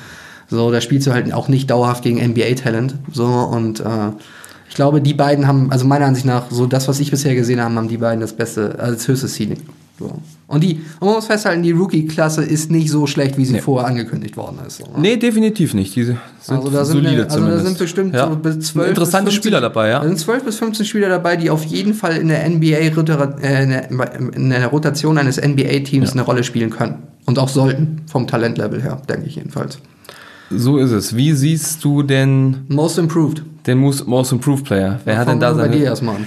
[0.49, 2.95] So, da spielst du halt auch nicht dauerhaft gegen NBA-Talent.
[3.13, 3.85] So, und äh,
[4.69, 7.61] ich glaube, die beiden haben, also meiner Ansicht nach, so das, was ich bisher gesehen
[7.61, 9.61] habe, haben die beiden das beste, also das höchste Ceiling.
[9.99, 10.13] So.
[10.47, 13.61] Und die, man muss festhalten, die Rookie-Klasse ist nicht so schlecht, wie sie Nee.
[13.61, 14.79] vorher angekündigt worden ist.
[14.79, 14.91] So, ne?
[14.99, 15.97] Nee, definitiv nicht.
[15.97, 17.67] Diese sind Also da sind, solide wir, also da zumindest.
[17.67, 18.29] sind bestimmt ja.
[18.31, 19.99] so bis 12 Interessante bis 15, Spieler dabei, ja.
[19.99, 22.77] Da sind 12 bis 15 Spieler dabei, die auf jeden Fall in der NBA
[23.43, 23.63] äh,
[24.37, 27.03] in der- Rotation eines NBA-Teams eine Rolle spielen können.
[27.27, 29.79] Und auch sollten, vom Talentlevel her, denke ich jedenfalls.
[30.51, 31.15] So ist es.
[31.17, 33.43] Wie siehst du denn Most Improved.
[33.67, 35.01] den Most, Most Improved Player?
[35.05, 35.85] Wer hat denn da wir bei dir seine...
[35.85, 36.27] erstmal an.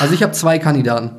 [0.00, 1.10] Also ich habe zwei Kandidaten.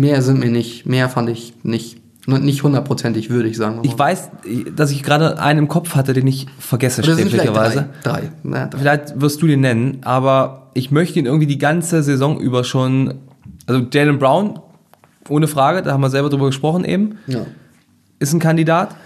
[0.00, 3.86] Mehr sind mir nicht, mehr fand ich nicht, nicht hundertprozentig würdig, sagen wir mal.
[3.86, 4.30] Ich weiß,
[4.74, 7.90] dass ich gerade einen im Kopf hatte, den ich vergesse, schrecklicherweise.
[8.02, 8.12] drei.
[8.12, 8.32] drei.
[8.42, 8.78] Na, drei.
[8.78, 13.16] Vielleicht wirst du den nennen, aber ich möchte ihn irgendwie die ganze Saison über schon.
[13.66, 14.58] Also Jalen Brown,
[15.28, 17.18] ohne Frage, da haben wir selber drüber gesprochen eben.
[17.26, 17.40] Ja.
[18.20, 18.96] ist ein Kandidat.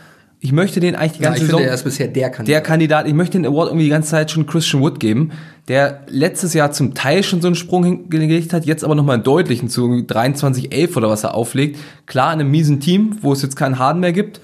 [0.44, 1.60] Ich möchte den eigentlich die Ja, ganze ich Saison.
[1.60, 2.48] finde, er ist bisher der Kandidat.
[2.48, 5.30] der Kandidat, ich möchte den Award irgendwie die ganze Zeit schon Christian Wood geben,
[5.68, 9.22] der letztes Jahr zum Teil schon so einen Sprung hingelegt hat, jetzt aber nochmal einen
[9.24, 11.78] deutlichen zu 23-11 oder was er auflegt.
[12.04, 14.42] Klar, in einem miesen Team, wo es jetzt keinen Harden mehr gibt.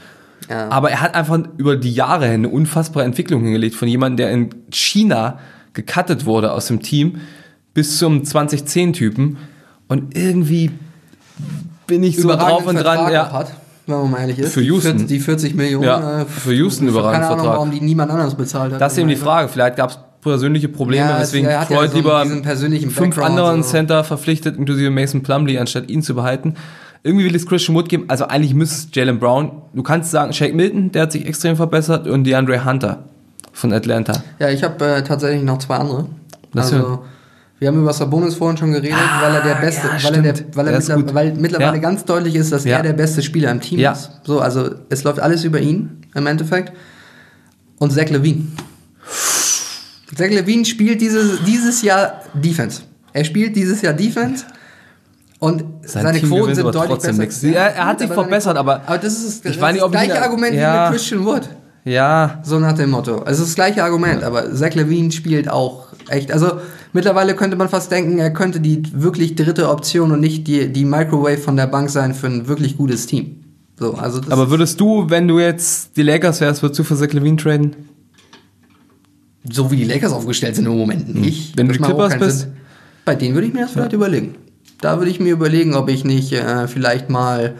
[0.48, 0.70] Ja.
[0.70, 4.30] Aber er hat einfach über die Jahre hin eine unfassbare Entwicklung hingelegt von jemandem, der
[4.30, 5.38] in China
[5.74, 7.20] gecuttet wurde aus dem Team
[7.74, 9.36] bis zum 2010-Typen.
[9.86, 10.70] Und irgendwie
[11.86, 13.12] bin ich so drauf und dran.
[13.12, 13.52] Ja, hat,
[13.86, 14.52] wenn man mal ehrlich ist.
[14.54, 15.06] Für Houston.
[15.06, 15.84] Die 40, die 40 Millionen.
[15.84, 17.56] Ja, äh, für Houston überragenden Keine Ahnung, Vertrag.
[17.56, 18.80] warum die niemand anders bezahlt hat.
[18.80, 19.48] Das ist eben die Frage.
[19.48, 22.24] Vielleicht gab es persönliche Probleme, Ja, es- weswegen er hat ja Freud so lieber
[22.90, 23.70] fünf anderen so.
[23.70, 26.54] Center verpflichtet, inklusive Mason Plumlee, anstatt ihn zu behalten.
[27.02, 28.04] Irgendwie will es Christian Wood geben.
[28.08, 29.52] Also eigentlich müsste es Jalen Brown.
[29.72, 33.04] Du kannst sagen, Shake Milton, der hat sich extrem verbessert und DeAndre Hunter
[33.52, 34.22] von Atlanta.
[34.38, 36.06] Ja, ich habe äh, tatsächlich noch zwei andere.
[36.52, 36.98] Was also, denn?
[37.60, 40.34] Wir haben über Sabonis vorhin schon geredet, weil er der beste, ja, weil, er der,
[40.54, 41.78] weil, er ist mittler, weil mittlerweile Ja.
[41.82, 42.78] ganz deutlich ist, dass Ja.
[42.78, 43.92] er der beste Spieler im Team Ja.
[43.92, 44.10] ist.
[44.24, 46.72] So, also es läuft alles über ihn im Endeffekt.
[47.78, 48.46] Und Zach Levine.
[50.14, 52.82] Zach Levine spielt dieses, dieses Jahr Defense.
[53.12, 54.44] Er spielt dieses Jahr Defense.
[55.38, 57.22] Und Sein seine Team Quoten sind aber deutlich trotzdem besser.
[57.22, 57.42] nichts.
[57.42, 59.90] Ja, er hat sich aber verbessert, aber aber das ist das, ich weiß nicht, ob
[59.92, 60.74] das ich gleiche Argument ja.
[60.74, 61.48] wie mit Christian Wood.
[61.84, 63.20] Ja, So nach dem Motto.
[63.22, 66.30] Also das gleiche Argument, aber Zach Levine spielt auch echt.
[66.30, 66.60] Also
[66.92, 70.84] mittlerweile könnte man fast denken, er könnte die wirklich dritte Option und nicht die, die
[70.84, 73.44] Microwave von der Bank sein für ein wirklich gutes Team.
[73.78, 76.96] So, also das aber würdest du, wenn du jetzt die Lakers wärst, würdest du für
[76.96, 77.76] Zach Levine traden?
[79.48, 81.50] so wie die Lakers aufgestellt sind im Moment nicht.
[81.50, 81.52] Hm.
[81.56, 82.40] Wenn du die Clippers bist?
[82.40, 82.52] Sinn.
[83.04, 84.34] Bei denen würde ich mir das vielleicht überlegen.
[84.80, 87.54] Da würde ich mir überlegen, ob ich nicht äh, vielleicht mal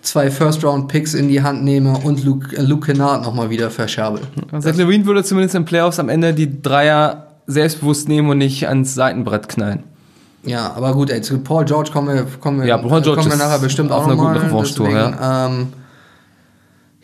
[0.00, 4.22] zwei First-Round-Picks in die Hand nehme und Luke, äh, Luke Kennard nochmal wieder verscherbel.
[4.58, 8.94] Zach Levine würde zumindest in Playoffs am Ende die Dreier selbstbewusst nehmen und nicht ans
[8.94, 9.82] Seitenbrett knallen.
[10.44, 13.30] Ja, aber gut, ey, zu Paul George kommen wir, kommen wir, Ja, Paul George kommen
[13.30, 14.40] wir nachher bestimmt auf auch nochmal.
[14.90, 15.46] ja.
[15.46, 15.68] Ähm,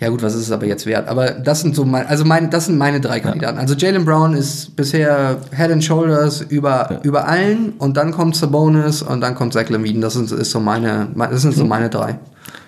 [0.00, 1.08] ja gut, was ist es aber jetzt wert?
[1.08, 3.58] Aber das sind so mein, also meine, das sind meine drei Kandidaten.
[3.58, 9.02] Also Jalen Brown ist bisher Head and Shoulders über, über allen und dann kommt Sabonis
[9.02, 9.98] und dann kommt Zach Levine.
[10.00, 12.18] Das sind, ist so meine, das sind so meine drei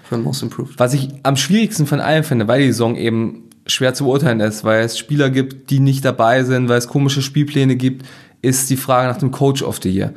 [0.09, 0.77] für Most Improved.
[0.79, 4.65] Was ich am schwierigsten von allen finde, weil die Saison eben schwer zu beurteilen ist,
[4.65, 8.05] weil es Spieler gibt, die nicht dabei sind, weil es komische Spielpläne gibt,
[8.43, 10.13] ist die Frage nach dem Coach of the Year.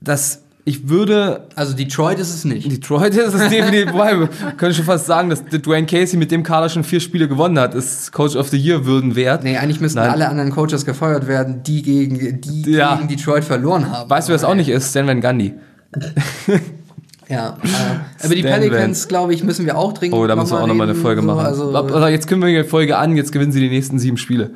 [0.00, 2.70] Das, ich würde, Also Detroit ist es nicht.
[2.70, 6.42] Detroit ist es definitiv, wobei, wir können schon fast sagen, dass Dwayne Casey mit dem
[6.42, 9.44] Kader schon vier Spiele gewonnen hat, ist Coach of the Year würden wert.
[9.44, 10.10] Nee, eigentlich müssten Nein.
[10.10, 12.96] alle anderen Coaches gefeuert werden, die gegen, die Ja.
[12.96, 14.10] gegen Detroit verloren haben.
[14.10, 14.90] Weißt du, wer es auch nicht ist?
[14.90, 15.54] Stan Van Gundy.
[17.28, 20.60] Ja, äh, aber die Pelicans, glaube ich, müssen wir auch dringend Oh, da müssen wir
[20.62, 21.46] auch nochmal eine Folge so, machen.
[21.46, 24.50] Also, Also, jetzt können wir die Folge an, jetzt gewinnen sie die nächsten sieben Spiele.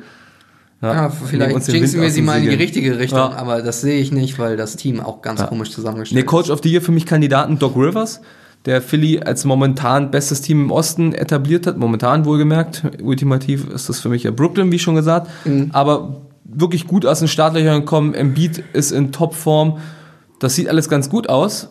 [0.81, 3.35] ja, Nehmen vielleicht jinxen wir sie mal in die richtige Richtung, Ja.
[3.37, 6.59] aber das sehe ich nicht, weil das Team auch ganz komisch zusammengestellt Nee, Coach of
[6.63, 8.21] the Year für mich Kandidaten Doc Rivers,
[8.65, 11.77] der Philly als momentan bestes Team im Osten etabliert hat.
[11.77, 12.83] Momentan wohlgemerkt.
[13.01, 15.27] Ultimativ ist das für mich ja Brooklyn, wie schon gesagt.
[15.45, 15.69] Mhm.
[15.71, 18.13] Aber wirklich gut aus den Startlöchern gekommen.
[18.13, 19.77] Embiid ist in Topform.
[20.39, 21.69] Das sieht alles ganz gut aus.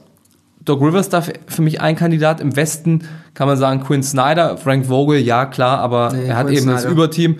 [0.69, 3.05] Doc Rivers darf für mich ein Kandidat im Westen,
[3.35, 6.67] kann man sagen, Quinn Snyder, Frank Vogel, ja klar, aber Nee, er hat Quinn eben
[6.67, 6.93] das Snyder.
[6.95, 7.37] Überteam.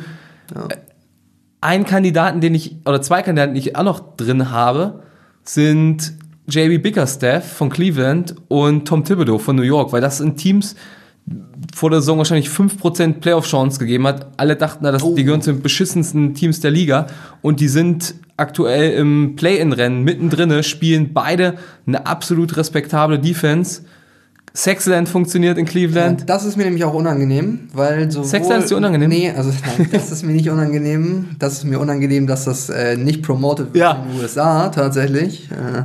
[1.61, 5.03] Ein Kandidaten, den ich, oder zwei Kandidaten, die ich auch noch drin habe,
[5.43, 6.13] sind
[6.49, 10.77] JB Bickerstaff von Cleveland und Tom Thibodeau von New York, weil das sind Teams,
[11.75, 14.29] vor der Saison wahrscheinlich 5% Playoff-Chance gegeben hat.
[14.39, 15.15] Alle dachten, na, das, Oh.
[15.15, 17.09] die gehören zu den beschissensten Teams der Liga
[17.43, 21.55] und die sind aktuell im Play-In-Rennen mittendrin, spielen beide
[21.87, 23.83] eine absolut respektable Defense.
[24.55, 26.29] Sexland funktioniert in Cleveland.
[26.29, 28.27] Das ist mir nämlich auch unangenehm, weil sowohl...
[28.29, 29.09] Sexland ist dir unangenehm?
[29.09, 31.27] Nee, also nein, das ist mir nicht unangenehm.
[31.39, 34.03] Das ist mir unangenehm, dass das äh, nicht promoted wird Ja.
[34.03, 35.49] in den USA tatsächlich.
[35.51, 35.83] Äh,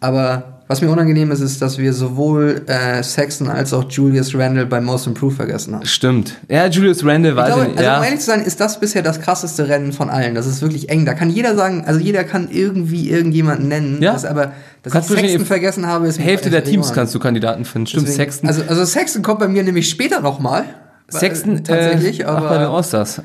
[0.00, 4.64] aber was mir unangenehm ist, ist, dass wir sowohl äh, Sexton als auch Julius Randle
[4.64, 5.84] bei Most Improved vergessen haben.
[5.84, 6.36] Stimmt.
[6.48, 7.98] Ja, Julius Randle, Ich weiß glaube, ich also ja.
[7.98, 10.34] um ehrlich zu sein, ist das bisher das krasseste Rennen von allen.
[10.34, 11.04] Das ist wirklich eng.
[11.04, 14.02] Da kann jeder sagen, also jeder kann irgendwie irgendjemanden nennen.
[14.02, 14.14] Ja.
[14.14, 14.52] Das aber,
[14.82, 17.86] dass Kannst ich Sexton vergessen habe, ist Hälfte der Teams kannst du Kandidaten finden.
[17.86, 18.48] Stimmt, Deswegen- Sexton.
[18.48, 20.64] Also, also Sexton kommt bei mir nämlich später nochmal.
[21.08, 23.20] Sexton, tatsächlich, äh, aber ach, bei den Osters.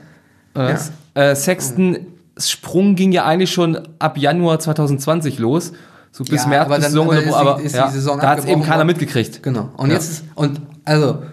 [0.56, 0.76] Äh,
[1.14, 1.98] äh, Sexton
[2.38, 5.72] Sprung ging ja eigentlich schon ab Januar 2020 los.
[6.12, 8.30] So bis Ja, März aber bis dann- Saison aber ist aber ist ja, Saison da
[8.30, 9.42] hat es eben keiner mitgekriegt.
[9.44, 9.70] Genau.
[9.78, 9.96] Und Ja.
[9.96, 11.24] jetzt ist, und also,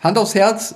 [0.00, 0.74] Hand aufs Herz,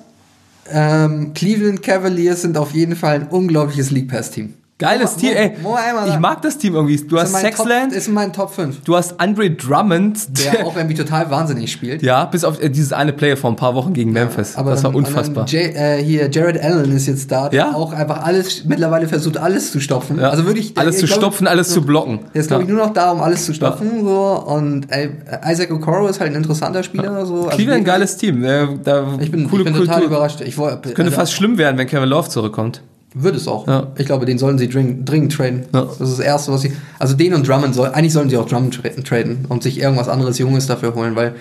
[0.71, 4.55] ähm, Cleveland Cavaliers sind auf jeden Fall ein unglaubliches League Pass Team.
[4.79, 5.53] Geiles Mo- Team, ey.
[5.63, 6.99] Mo- Mo- Ich mag das Team irgendwie.
[6.99, 8.83] Du hast mein Top, Sexland, ist in meinen Top 5.
[8.85, 12.03] du hast Andre Drummond, Der auch irgendwie total wahnsinnig spielt.
[12.03, 14.55] ja, bis auf äh, dieses eine Play vor ein paar Wochen gegen Memphis.
[14.57, 15.47] Aber das war dann- unfassbar.
[15.47, 17.49] dann J, äh, hier, Jared Allen ist jetzt da.
[17.49, 17.75] der Ja.
[17.75, 20.21] Auch einfach alles, mittlerweile versucht alles zu stopfen.
[20.21, 20.29] Ja.
[20.29, 20.77] Also wirklich.
[20.77, 22.21] alles ich zu stopfen, alles zu blocken.
[22.35, 22.75] Der ist, glaube ich, Ja.
[22.75, 24.05] nur noch da, um alles zu stopfen.
[24.05, 24.45] So.
[24.47, 25.09] Und ey,
[25.51, 27.25] Isaac Okoro ist halt ein interessanter Spieler.
[27.25, 27.45] So.
[27.47, 28.45] Also Cleveland, ein geiles Team.
[28.45, 29.87] Äh, Da Ich bin, coole ich bin Kultur.
[29.87, 30.43] total überrascht.
[30.43, 32.83] Ich woll- Könnte also, fast schlimm werden, wenn Kevin Love zurückkommt.
[33.19, 33.67] Würde es auch.
[33.67, 33.87] Ja.
[33.97, 35.65] Ich glaube, den sollen sie dringend, dringend traden.
[35.75, 35.83] Ja.
[35.85, 36.77] Das ist das Erste, was sie.
[36.99, 37.89] Also den und Drummond soll.
[37.89, 41.35] Eigentlich sollen sie auch Drummond tra traden und sich irgendwas anderes Junges dafür holen, weil.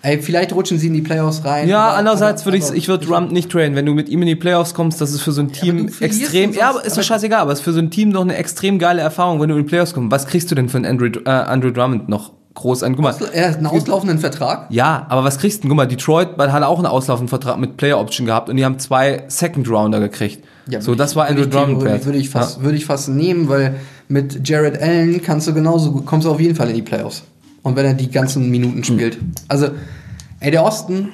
[0.00, 1.68] Ey, vielleicht rutschen sie in die Playoffs rein.
[1.68, 3.74] Ja, andererseits würde ich, ich würde Drummond nicht traden.
[3.74, 6.22] Wenn du mit ihm in die Playoffs kommst, das ist für so ein Team verlierst
[6.22, 6.52] extrem.
[6.54, 8.78] Ja, aber ist doch scheißegal, aber es ist für so ein Team doch eine extrem
[8.78, 10.10] geile Erfahrung, wenn du in die Playoffs kommst.
[10.12, 12.96] Was kriegst du denn von Andrew, äh, Andrew Drummond noch groß an?
[12.96, 13.14] Guck mal.
[13.34, 14.68] Er hat einen auslaufenden Vertrag.
[14.70, 15.70] Ja, aber was kriegst du denn?
[15.70, 18.78] Guck mal, Detroit hat auch einen auslaufenden Vertrag mit Player Option gehabt und die haben
[18.78, 20.42] zwei Second Rounder gekriegt.
[20.80, 22.04] So, würde das ich- war Andrew ich Drummond.
[22.04, 22.62] Würde ich, fast, Ja.
[22.64, 23.76] würde ich fast nehmen, weil
[24.08, 27.22] mit Jared Allen kannst du genauso gut, kommst du auf jeden Fall in die Playoffs.
[27.62, 29.18] Und wenn er die ganzen Minuten spielt.
[29.48, 29.68] Also,
[30.40, 31.08] ey, der Osten,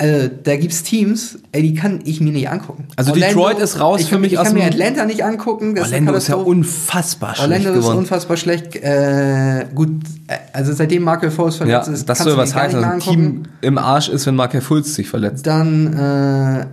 [0.00, 2.84] also, da gibt's Teams, ey, die kann ich mir nicht angucken.
[2.94, 5.74] Also Detroit ist raus ich für mich Ich aus kann mir Atlanta nicht angucken.
[5.74, 8.76] Das Orlando ist ja unfassbar schlecht Orlando ist unfassbar schlecht.
[8.76, 9.88] Äh, gut,
[10.28, 13.00] äh, also seitdem Markel Ja, verletzt ist, das soll was heißen, dass mehr ein.
[13.00, 15.44] Team im Arsch ist, wenn Markel Fultz sich verletzt.
[15.46, 16.66] Dann, äh,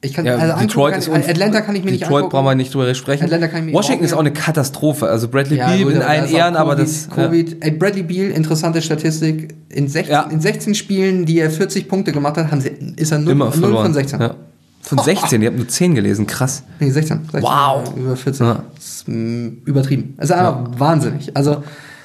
[0.00, 2.32] ich kann, Ja, also angucken Detroit kann ist Atlanta kann ich mir nicht Detroit angucken.
[2.32, 3.24] brauchen wir nicht drüber sprechen.
[3.24, 5.08] Atlanta kann ich mir Washington ist auch eine Katastrophe.
[5.08, 7.08] Also Bradley Ja, Beal in aber allen Ehren, aber das.
[7.10, 7.56] Covid.
[7.64, 9.54] Ey, Bradley Beal, interessante Statistik.
[9.70, 10.22] In 16, Ja.
[10.22, 13.32] in 16 Spielen, die er 40 Punkte gemacht hat, haben sie, ist er Ja, 0,
[13.32, 13.84] immer 0 verloren.
[13.86, 14.20] von 16.
[14.20, 14.34] Ja.
[14.80, 16.62] Von 16, ich habe nur 10 gelesen, krass.
[16.78, 17.20] Nee, 16.
[17.32, 17.92] 16 Wow.
[17.96, 18.46] Über 14.
[18.46, 18.62] Ja.
[18.76, 20.14] Das ist mm, übertrieben.
[20.16, 21.36] Also einfach wahnsinnig.
[21.36, 21.64] Also,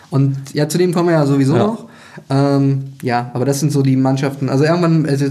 [0.09, 1.67] und ja, zu dem kommen wir ja sowieso Ja.
[1.67, 1.85] noch.
[2.29, 4.49] Ähm, ja, aber das sind so die Mannschaften.
[4.49, 5.25] Also irgendwann, also,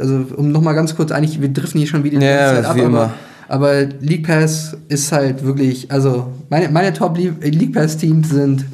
[0.00, 2.76] also um nochmal ganz kurz, eigentlich, wir driften hier schon wieder die Ja, Zeit ab,
[2.76, 2.98] immer.
[2.98, 3.14] aber,
[3.48, 8.64] aber League Pass ist halt wirklich, also meine, meine Top League League Pass Teams sind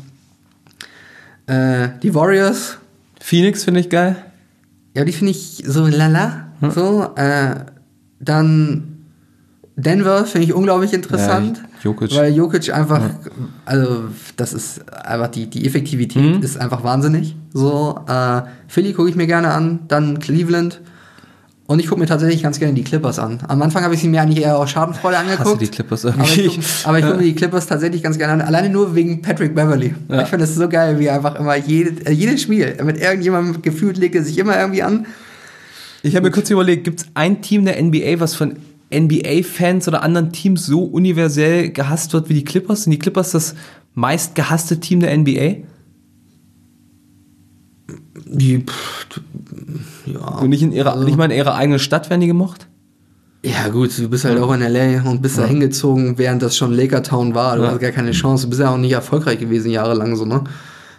[1.47, 2.79] äh, die Warriors,
[3.21, 4.17] Phoenix finde ich geil.
[4.97, 6.49] ja, die finde ich so lala.
[6.61, 6.71] Hm.
[6.71, 7.55] So, äh,
[8.21, 8.94] dann
[9.77, 11.59] Denver finde ich unglaublich interessant.
[11.59, 12.15] Ja, Jokic.
[12.15, 13.01] Weil Jokic einfach,
[13.65, 14.05] also
[14.37, 16.43] das ist einfach die, die Effektivität Hm.
[16.43, 17.35] ist einfach wahnsinnig.
[17.53, 20.81] So, äh, Philly gucke ich mir gerne an, dann Cleveland.
[21.67, 23.39] Und ich gucke mir tatsächlich ganz gerne die Clippers an.
[23.49, 25.61] Am Anfang habe ich sie mir eigentlich eher aus Schadenfreude angeguckt.
[25.63, 26.41] die Clippers aber irgendwie.
[26.43, 28.41] ich, guck- aber ich gucke mir die Clippers tatsächlich ganz gerne an.
[28.43, 29.95] Alleine nur wegen Patrick Beverly.
[30.09, 30.23] Ja.
[30.23, 33.97] Ich finde es so geil, wie einfach immer jede, äh, jedes Spiel mit irgendjemandem gefühlt
[33.97, 35.07] legt er sich immer irgendwie an.
[36.03, 38.57] Ich habe mir kurz überlegt, gibt es ein Team der NBA, was von
[39.01, 42.85] NBA-Fans oder anderen Teams so universell gehasst wird wie die Clippers?
[42.85, 43.55] Sind die Clippers das
[43.95, 45.57] meist gehasste Team der NBA?
[48.27, 49.07] Die, pff,
[50.07, 50.39] ja.
[50.39, 52.67] Und nicht, in ihrer, Also- nicht mal in ihrer eigenen Stadt werden die gemocht?
[53.45, 56.73] Ja, gut, du bist halt auch in LA und bist da hingezogen, während das schon
[56.73, 57.57] Laker Town war.
[57.57, 57.73] Du Ja.
[57.73, 58.45] hast gar keine Chance.
[58.45, 60.43] Du bist ja auch nicht erfolgreich gewesen, jahrelang so, ne?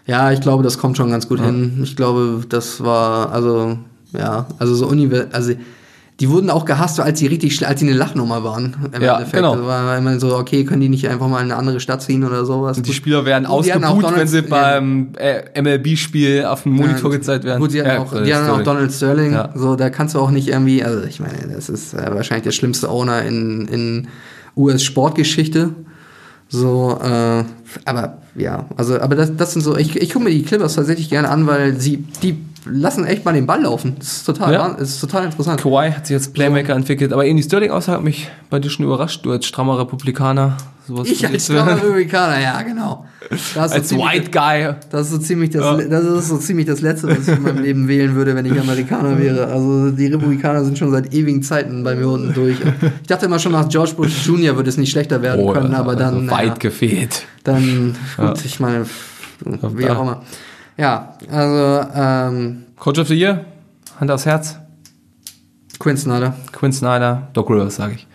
[0.05, 1.79] Ja, ich glaube, das kommt schon ganz gut hin.
[1.81, 3.79] Ich glaube, das war, also,
[4.13, 5.53] ja, also so universell, also,
[6.21, 8.75] die wurden auch gehasst, als sie richtig, als sie eine Lachnummer waren.
[8.93, 9.35] Im Ja, Endeffekt.
[9.35, 9.55] genau.
[9.57, 12.23] Das war immer so, okay, können die nicht einfach mal in eine andere Stadt ziehen
[12.23, 12.77] oder sowas?
[12.77, 12.93] Und die.
[12.93, 14.45] Spieler werden ausgebuht, wenn sie ja.
[14.47, 17.59] beim äh, MLB-Spiel auf dem Monitor gezeigt werden.
[17.59, 18.63] Gut, die hatten Ja, auch, äh, die hatten auch.
[18.63, 19.33] Donald Sterling.
[19.33, 19.49] Ja.
[19.55, 22.51] So, da kannst du auch nicht irgendwie, also ich meine, das ist äh, wahrscheinlich der
[22.51, 24.07] schlimmste Owner in, in
[24.55, 25.71] US-Sportgeschichte.
[26.47, 27.43] So, äh,
[27.85, 31.09] aber ja, also, aber das, das sind so, ich, ich gucke mir die Clippers tatsächlich
[31.09, 33.95] gerne an, weil sie, die lassen echt mal den Ball laufen.
[33.99, 34.75] Das ist total, Ja.
[34.77, 35.61] das ist total interessant.
[35.61, 38.85] Kawhi hat sich als Playmaker entwickelt, aber eben die Sterling-Aussage hat mich bei dir schon
[38.85, 39.25] überrascht.
[39.25, 40.57] Du als strammer Republikaner,
[40.87, 43.05] sowas Ich als strammer Republikaner, ja, genau.
[43.29, 44.75] Das ist so als ziemlich- White Guy.
[44.91, 45.87] Das ist so ziemlich das, Ja.
[45.87, 48.59] das ist so ziemlich das Letzte, was ich in meinem Leben wählen würde, wenn ich
[48.59, 49.47] Amerikaner wäre.
[49.47, 52.57] Also die Republikaner sind schon seit ewigen Zeiten bei mir unten durch.
[53.01, 54.55] Ich dachte immer schon nach George Bush Jr.
[54.55, 57.23] würde es nicht schlechter werden können, aber dann, also weit naja, gefehlt.
[57.43, 58.45] dann gut, Ja.
[58.45, 58.85] ich meine,
[59.43, 60.21] wie auch immer.
[60.77, 63.45] Ja, also ähm, Coach of the Year,
[63.99, 64.57] Hand aufs Herz.
[65.79, 66.35] Quinn Snyder.
[66.51, 68.07] Quinn Snyder, Doc Rivers, sage ich.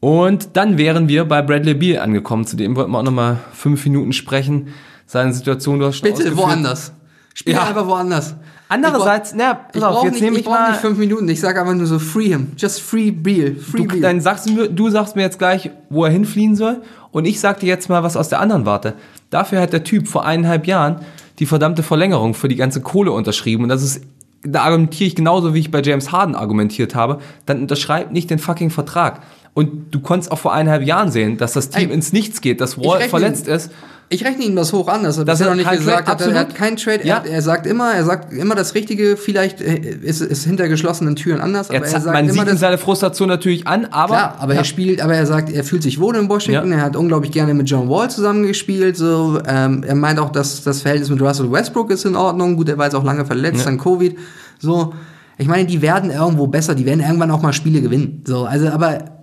[0.00, 2.44] Und dann wären wir bei Bradley Beal angekommen.
[2.46, 4.68] Zu dem wollten wir auch nochmal fünf Minuten sprechen.
[5.06, 6.92] Seine Situation, du hast schon Bitte woanders.
[7.32, 7.64] Spiel Ja.
[7.64, 8.34] einfach woanders.
[8.68, 10.70] Andererseits, na, pass ich auf, jetzt nicht, nehme ich ich brauch mal.
[10.72, 11.28] nicht fünf Minuten.
[11.28, 12.52] Ich sage einfach nur so free him.
[12.56, 13.54] Just free Beal.
[13.56, 14.00] Free Du, Beal.
[14.00, 16.82] dann sagst du, mir, du sagst mir jetzt gleich, wo er hinfliehen soll.
[17.10, 18.94] Und ich sag dir jetzt mal was aus der anderen Warte.
[19.30, 20.96] Dafür hat der Typ vor eineinhalb Jahren
[21.38, 23.64] die verdammte Verlängerung für die ganze Kohle unterschrieben.
[23.64, 24.02] Und das ist,
[24.42, 27.18] da argumentiere ich genauso, wie ich bei James Harden argumentiert habe.
[27.46, 29.22] Dann unterschreibt nicht den fucking Vertrag.
[29.54, 32.60] Und du konntest auch vor eineinhalb Jahren sehen, dass das Team Ey, ins Nichts geht,
[32.60, 33.70] dass Wall rechne- verletzt ist.
[34.10, 36.10] Ich rechne ihm das hoch an, dass er Dass bisher er noch nicht gesagt Trade-
[36.10, 36.54] hat, er hat absolut.
[36.56, 37.06] keinen Trade.
[37.06, 37.22] Ja.
[37.24, 39.16] Er, er sagt immer, er sagt immer das Richtige.
[39.16, 42.52] Vielleicht äh, ist es hinter geschlossenen Türen anders, Er aber er sagt man immer sieht
[42.52, 42.60] das.
[42.60, 45.82] seine Frustration natürlich an, aber, Klar, aber ja, er spielt, aber er sagt, er fühlt
[45.82, 46.70] sich wohl in Washington.
[46.70, 46.78] Ja.
[46.78, 48.96] Er hat unglaublich gerne mit John Wall zusammengespielt.
[48.96, 52.56] So, ähm, er meint auch, dass das Verhältnis mit Russell Westbrook ist in Ordnung.
[52.56, 54.16] Gut, er war jetzt auch lange verletzt, dann Covid.
[54.58, 54.92] So,
[55.38, 56.74] ich meine, die werden irgendwo besser.
[56.74, 58.22] Die werden irgendwann auch mal Spiele gewinnen.
[58.26, 59.13] So, also, aber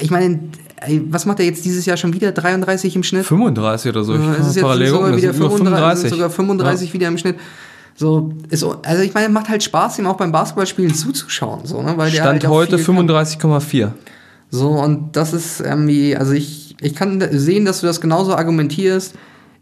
[0.00, 0.38] ich meine,
[1.08, 2.32] was macht er jetzt dieses Jahr schon wieder?
[2.32, 3.24] 33 im Schnitt?
[3.26, 4.14] 35 oder so.
[4.14, 6.10] Ich Ja, es ist jetzt parallel sogar wieder das sind über 35, 35.
[6.10, 7.36] sogar 35 wieder im Schnitt.
[7.94, 11.80] So, ist, so- also ich meine, macht halt Spaß, ihm auch beim Basketballspielen zuzuschauen, so,
[11.82, 11.94] ne?
[11.96, 13.08] Weil der Stand halt heute viel kann.
[13.08, 13.90] 35,4.
[14.50, 19.14] So, und das ist irgendwie, also ich, ich kann sehen, dass du das genauso argumentierst.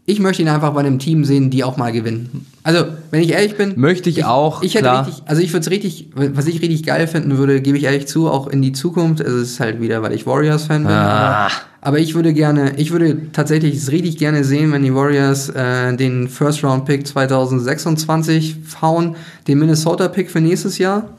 [0.07, 2.45] Ich möchte ihn einfach bei einem Team sehen, die auch mal gewinnen.
[2.61, 3.73] Also, wenn ich ehrlich bin.
[3.75, 5.07] Möchte ich auch, Ich hätte klar.
[5.07, 8.05] richtig, also ich würde es richtig, was ich richtig geil finden würde, gebe ich ehrlich
[8.07, 9.23] zu, auch in die Zukunft.
[9.25, 10.91] Also es ist halt wieder, weil ich Warriors-Fan bin.
[10.91, 11.45] Ah.
[11.45, 11.51] Aber,
[11.81, 15.95] aber ich würde gerne, ich würde tatsächlich es richtig gerne sehen, wenn die Warriors äh,
[15.95, 19.15] den First-Round-Pick 2026 hauen,
[19.47, 21.09] den Minnesota-Pick für nächstes Jahr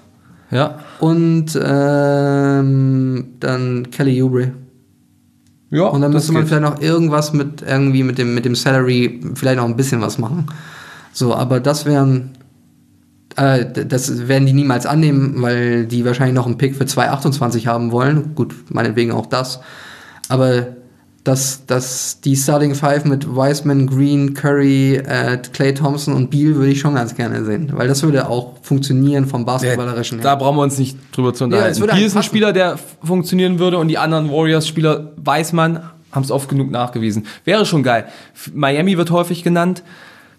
[0.52, 0.78] Ja.
[1.00, 4.52] und ähm, dann Kelly Oubre.
[5.70, 6.48] Ja, Und dann müsste man geht.
[6.50, 10.18] vielleicht noch irgendwas mit irgendwie mit dem, mit dem Salary vielleicht noch ein bisschen was
[10.18, 10.46] machen.
[11.12, 12.30] So, aber das wären,
[13.36, 17.90] äh, das werden die niemals annehmen, weil die wahrscheinlich noch einen Pick für 228 haben
[17.90, 18.34] wollen.
[18.34, 19.60] Gut, meinetwegen auch das.
[20.28, 20.68] Aber
[21.26, 26.70] dass, dass die Starting Five mit Wiseman, Green, Curry, äh, Clay Thompson und Beal würde
[26.70, 27.72] ich schon ganz gerne sehen.
[27.74, 31.46] Weil das würde auch funktionieren vom Basketballerischen Da brauchen wir uns nicht drüber zu Ja,
[31.46, 31.80] unterhalten.
[31.80, 32.22] würde Hier halt ist ein.
[32.22, 35.80] Spieler, der funktionieren würde und die anderen Warriors-Spieler, weiß man,
[36.12, 37.26] haben es oft genug nachgewiesen.
[37.44, 38.06] Wäre schon geil.
[38.54, 39.82] Miami wird häufig genannt.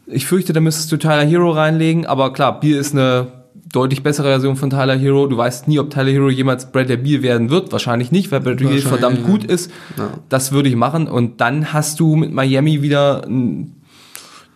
[0.05, 3.27] Ich fürchte, da müsstest du Tyler Hero reinlegen, aber klar, Beal ist eine
[3.71, 5.27] deutlich bessere Version von Tyler Hero.
[5.27, 7.71] Du weißt nie, ob Tyler Hero jemals Bradley Beal werden wird.
[7.71, 9.71] Wahrscheinlich nicht, weil Bradley Beal verdammt gut ist.
[9.97, 10.09] Ja.
[10.29, 11.07] Das würde ich machen.
[11.07, 13.73] Und dann hast du mit Miami wieder ein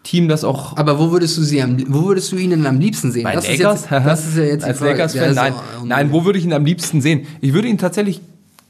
[0.03, 2.79] Team, das auch Aber wo würdest du sie am, wo würdest du ihn denn am
[2.79, 3.23] liebsten sehen?
[3.23, 3.83] Bei das Lakers?
[3.83, 4.79] Ist jetzt, das ist ja jetzt Als.
[4.79, 5.35] Lakers-Fan?
[5.35, 5.53] Nein,
[5.85, 7.27] nein, wo würde ich ihn am liebsten sehen?
[7.39, 8.21] Ich würde ihn tatsächlich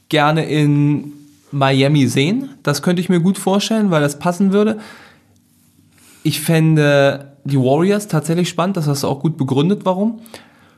[0.10, 1.14] gerne in
[1.52, 2.50] Miami sehen.
[2.64, 4.80] Das könnte ich mir gut vorstellen, weil das passen würde.
[6.24, 8.78] Ich fände die Warriors tatsächlich spannend.
[8.78, 10.20] Das hast du auch gut begründet, warum.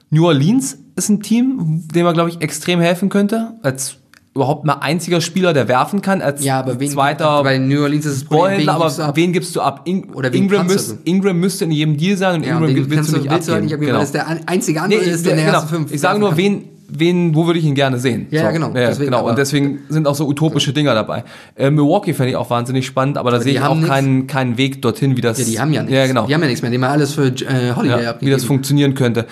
[0.10, 3.54] New Orleans ist ein Team, dem man, glaube ich, extrem helfen könnte.
[3.64, 3.96] Als
[4.36, 6.22] überhaupt mal einziger Spieler, der werfen kann.
[6.22, 9.16] Als Ja, aber wen, zweiter bei New Orleans ist das Problem, gibst aber ab?
[9.16, 9.82] wen gibst du ab?
[9.86, 10.98] In Oder Ingram, müsst?
[11.04, 13.66] Ingram müsste in jedem Deal sein und ja, Ingram willst du nicht halt abgeben.
[13.66, 13.94] nicht abgeben, Genau.
[13.98, 15.58] weil das der ein- einzige andere Nee, ist, der in der genau.
[15.60, 18.28] ersten fünf Ich sage nur, wen, wen, wo würde ich ihn gerne sehen?
[18.32, 18.68] Ja, ja, genau.
[18.68, 19.20] Ja, Deswegen genau.
[19.20, 21.24] aber- Und deswegen sind auch so utopische Dinger dabei.
[21.56, 23.88] Äh, Milwaukee fände ich auch wahnsinnig spannend, aber da die sehe ich auch nix.
[23.88, 25.38] keinen, keinen Weg dorthin, wie das.
[25.40, 25.96] Ja, die haben ja nichts.
[25.96, 26.28] Ja, genau.
[26.28, 26.72] Die haben ja nichts mehr.
[26.72, 28.32] Die haben ja alles für äh, Holiday Ja, wie abgegeben.
[28.38, 29.26] das funktionieren könnte.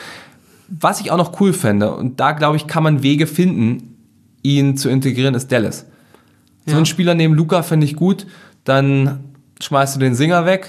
[0.79, 3.97] Was ich auch noch cool fände, und da glaube ich, kann man Wege finden,
[4.43, 5.85] ihn zu integrieren, ist Dallas.
[6.65, 6.77] So Ja.
[6.79, 8.25] ein Spieler neben Luca fände ich gut,
[8.63, 9.19] dann
[9.61, 10.67] schmeißt du den Singer weg,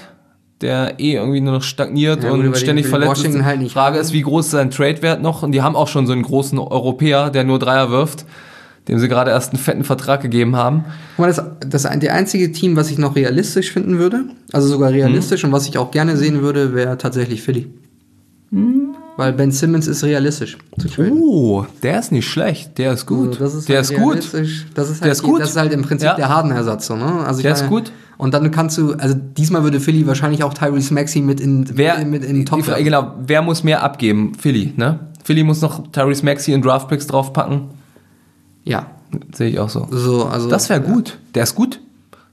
[0.63, 3.43] der eh irgendwie nur noch stagniert Ja, und ständig verletzt ist.
[3.43, 5.43] Halt Frage ist, wie groß ist sein Trade-Wert noch?
[5.43, 8.25] Und die haben auch schon so einen großen Europäer, der nur Dreier wirft,
[8.87, 10.85] dem sie gerade erst einen fetten Vertrag gegeben haben.
[11.17, 11.43] Guck mal, das,
[11.85, 15.49] das der einzige Team, was ich noch realistisch finden würde, also sogar realistisch Mhm.
[15.49, 17.67] und was ich auch gerne sehen würde, wäre tatsächlich Philly.
[18.49, 18.95] Mhm.
[19.15, 20.57] Weil Ben Simmons ist realistisch.
[20.97, 23.39] Oh, der ist nicht schlecht, der ist gut.
[23.39, 24.17] Also ist der halt ist gut.
[24.73, 25.41] Das ist halt, Der ist gut.
[25.41, 26.15] Das ist halt im Prinzip Ja.
[26.15, 26.87] der Harden-Ersatz.
[26.87, 27.23] So, ne?
[27.25, 27.91] also Der ist gut.
[28.17, 32.03] Und dann kannst du, also diesmal würde Philly wahrscheinlich auch Tyrese Maxey mit in, Wer,
[32.05, 34.33] mit in den Top die genau, wer muss mehr abgeben?
[34.35, 34.99] Philly, ne?
[35.23, 37.69] Philly muss noch Tyrese Maxey in Draftpicks draufpacken.
[38.63, 38.87] Ja,
[39.33, 39.87] Sehe ich auch so.
[39.91, 40.49] so, also.
[40.49, 41.19] Das wäre gut.
[41.35, 41.79] Der ist gut.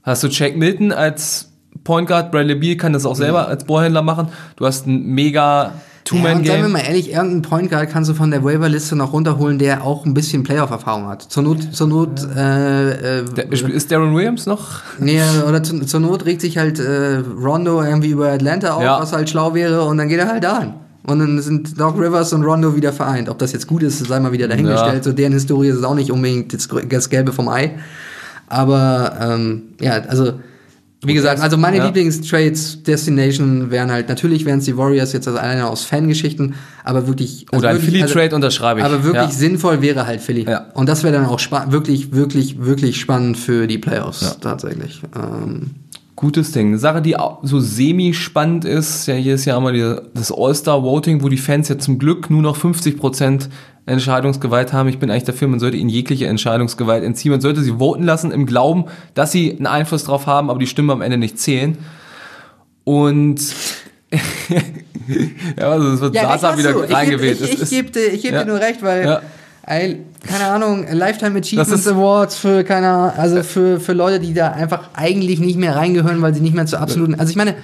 [0.03, 1.49] Hast du Jake Milton als
[1.83, 4.29] Point Guard, Bradley Beal kann das auch selber als Ballhändler machen.
[4.55, 5.73] Du hast ein mega
[6.09, 6.71] Ja, und seien wir Two-Man-Game.
[6.71, 10.13] mal ehrlich, irgendeinen Point Guard kannst du von der Waiver-Liste noch runterholen, der auch ein
[10.13, 11.21] bisschen Playoff-Erfahrung hat.
[11.23, 14.81] Zur Not, zur Not, äh, äh, Der- ist Darren Williams noch?
[14.99, 18.99] nee, oder zu, zur Not regt sich halt äh, Rondo irgendwie über Atlanta auf, Ja.
[18.99, 20.73] was halt schlau wäre, und dann geht er halt dahin.
[21.03, 23.27] Und dann sind Doc Rivers und Rondo wieder vereint.
[23.27, 24.97] Ob das jetzt gut ist, sei mal wieder dahingestellt.
[24.97, 25.03] Ja.
[25.03, 26.53] So deren Historie ist es auch nicht unbedingt
[26.91, 27.71] das Gelbe vom Ei.
[28.47, 30.33] Aber ähm, ja, also
[31.03, 31.85] wie gesagt, also meine Ja.
[31.87, 37.07] Lieblingstrades Destination wären halt natürlich wären es die Warriors jetzt also alleine aus Fangeschichten, aber
[37.07, 38.85] wirklich also Oder ein wirklich, Philly-Trade unterschreibe ich.
[38.85, 39.31] aber wirklich Ja.
[39.31, 40.45] sinnvoll wäre halt Philly.
[40.47, 40.67] Ja.
[40.73, 41.39] Und das wäre dann auch
[41.71, 45.01] wirklich, wirklich, wirklich spannend für die Playoffs tatsächlich.
[45.15, 45.71] Ähm,
[46.15, 46.67] Gutes Ding.
[46.67, 51.37] Eine Sache, die so semi-spannend ist, ja, hier ist ja die, das All-Star-Voting, wo die
[51.37, 53.49] Fans ja zum Glück nur noch 50%
[53.85, 54.89] Entscheidungsgewalt haben.
[54.89, 57.31] Ich bin eigentlich dafür, man sollte ihnen jegliche Entscheidungsgewalt entziehen.
[57.31, 60.67] Man sollte sie voten lassen im Glauben, dass sie einen Einfluss drauf haben, aber die
[60.67, 61.77] Stimmen am Ende nicht zählen.
[62.83, 63.41] Und
[65.59, 67.41] ja, also es wird Ja, Sasa wieder ich, reingewählt.
[67.41, 68.43] Ich, ich, ich gebe dir, ich geb Ja.
[68.43, 69.21] dir nur recht, weil Ja.
[69.63, 74.89] Ey, keine Ahnung, Lifetime Achievement Awards für keine also für, für Leute, die da einfach
[74.95, 77.15] eigentlich nicht mehr reingehören, weil sie nicht mehr zu absoluten.
[77.15, 77.55] Also ich meine,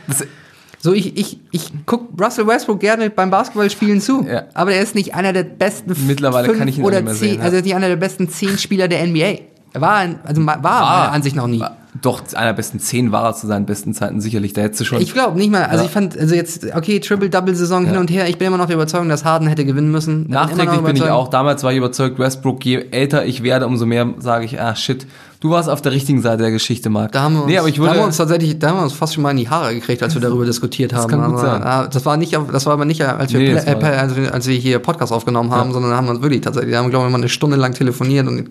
[0.79, 4.43] so ich, ich, ich guck Russell Westbrook gerne beim Basketballspielen zu, Ja.
[4.53, 7.13] aber er ist nicht einer der besten Mittlerweile fünf kann ich ihn oder nicht mehr
[7.15, 7.43] zehn, sehen, ja.
[7.45, 9.39] also nicht einer der besten zehn Spieler der NBA.
[9.73, 11.63] Er war, ein, also war, war meiner Ansicht noch nie.
[12.01, 14.53] Doch, einer der besten zehn war er zu seinen besten Zeiten sicherlich.
[14.53, 15.01] Da hättest du schon.
[15.01, 15.63] Ich glaube nicht mal.
[15.63, 15.85] Also Ja.
[15.85, 18.27] ich fand, also jetzt, okay, Triple-Double-Saison hin und her.
[18.29, 20.29] Ich bin immer noch der Überzeugung, dass Harden hätte gewinnen müssen.
[20.29, 21.27] Nachträglich bin ich auch.
[21.29, 25.07] Damals war ich überzeugt, Westbrook, je älter ich werde, umso mehr sage ich, ah shit,
[25.39, 27.11] du warst auf der richtigen Seite der Geschichte, Marc.
[27.11, 28.77] Da haben wir uns, nee, aber ich da haben wir würde, uns tatsächlich, da haben
[28.77, 31.09] wir uns fast schon mal in die Haare gekriegt, als wir darüber diskutiert haben.
[31.09, 31.63] kann gut aber, sein.
[31.63, 33.97] ah, Das war nicht, das war aber nicht, als wir, Nee, Pla- das war- äh,
[33.97, 36.79] als wir, als wir hier Podcast aufgenommen haben, sondern haben wir uns wirklich tatsächlich, da
[36.79, 38.49] haben wir glaube ich mal eine Stunde lang telefoniert und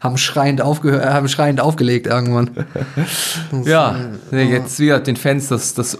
[0.00, 2.50] haben schreiend aufgehört, äh, haben schreiend aufgelegt irgendwann.
[3.64, 3.96] ja,
[4.30, 5.98] nee, jetzt wieder den Fans das, das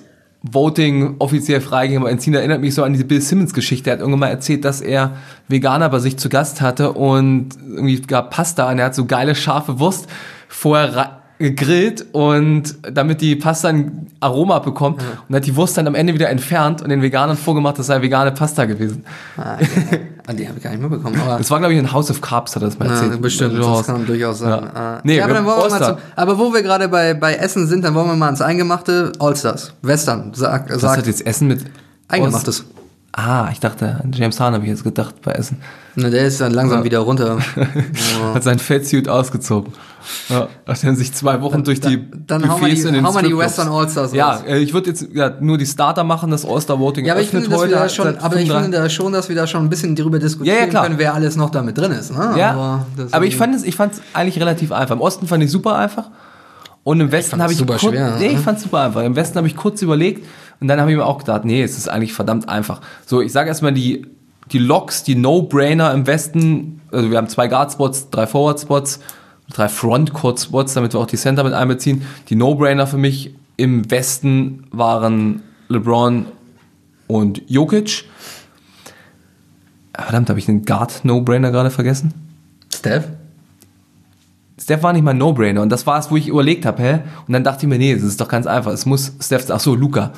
[0.53, 3.91] Voting offiziell freigegeben, aber Enzina erinnert mich so an diese Bill Simmons Geschichte.
[3.91, 5.17] Er hat irgendwann mal erzählt, dass er
[5.49, 9.35] Veganer bei sich zu Gast hatte und irgendwie gab Pasta und er hat so geile
[9.35, 10.09] scharfe Wurst
[10.49, 15.95] vorher gegrillt und damit die Pasta ein Aroma bekommt und hat die Wurst dann am
[15.95, 19.05] Ende wieder entfernt und den Veganern vorgemacht, das sei vegane Pasta gewesen.
[19.37, 19.99] Ah, ja.
[20.27, 21.21] Ah, die habe ich gar nicht mitbekommen.
[21.21, 23.21] Aber Das war, glaube ich, ein House of Carbs, hat er das mal Ja, erzählt.
[23.23, 24.49] bestimmt, Ja, das kann durchaus sein.
[24.51, 24.71] Ja.
[24.75, 25.01] Ah.
[25.05, 25.97] Nee, ja, aber, dann wollen wir mal All-Star.
[25.99, 29.13] zu, aber wo wir gerade bei, bei Essen sind, dann wollen wir mal ans Eingemachte
[29.19, 29.73] All-Stars.
[29.83, 31.65] Western, sag, Was sagt hat jetzt Essen mit
[32.09, 32.65] Eingemachtes.
[33.19, 35.57] Ah, ich dachte, James Harden habe ich jetzt gedacht bei Essen.
[35.95, 37.39] Ne, der ist dann langsam wieder runter.
[38.35, 39.73] Hat sein Fettsuit ausgezogen.
[40.29, 43.15] Ja, hat dann sich zwei Wochen durch die dann hauen wir die- in den hauen
[43.15, 43.37] wir die.
[43.37, 44.43] Western All-Stars Ja, raus.
[44.47, 47.57] äh, ich würde jetzt ja, nur die Starter machen, das All-Star-Voting Ja, aber ich finde,
[47.57, 49.97] heute da schon, aber ich 35 finde da schon, dass wir da schon ein bisschen
[49.97, 52.13] drüber diskutieren Ja, ja, können, wer alles noch damit drin ist.
[52.13, 52.35] Ne?
[52.39, 54.95] Ja, aber, aber, ich fand es, ich fand eigentlich relativ einfach.
[54.95, 56.11] Im Osten fand ich super einfach.
[56.85, 58.39] Und im Westen fand habe ich super kurz, schwer, nee, ich ne?
[58.39, 59.03] fand es super einfach.
[59.03, 60.25] Im Westen habe ich kurz überlegt
[60.61, 62.81] und dann habe ich mir auch gedacht, nee, es ist eigentlich verdammt einfach.
[63.05, 64.07] So, ich sage erstmal die,
[64.53, 66.81] die Locks, die No-Brainer im Westen.
[66.91, 69.01] Also wir haben zwei Guard-Spots, drei Forward-Spots,
[69.53, 72.03] drei Front-Court-Spots, damit wir auch die Center mit einbeziehen.
[72.29, 76.27] Die No-Brainer für mich im Westen waren LeBron
[77.07, 78.05] und Jokic.
[79.95, 82.15] Verdammt, habe ich den Guard-No-Brainer gerade vergessen?
[82.75, 83.09] Steph?
[84.59, 86.99] Steph war nicht mal ein No-Brainer und das war es, wo ich überlegt habe, hä?
[87.27, 88.73] Und dann dachte ich mir, nee, das ist doch ganz einfach.
[88.73, 90.13] Es muss Steph, ach so, Luca.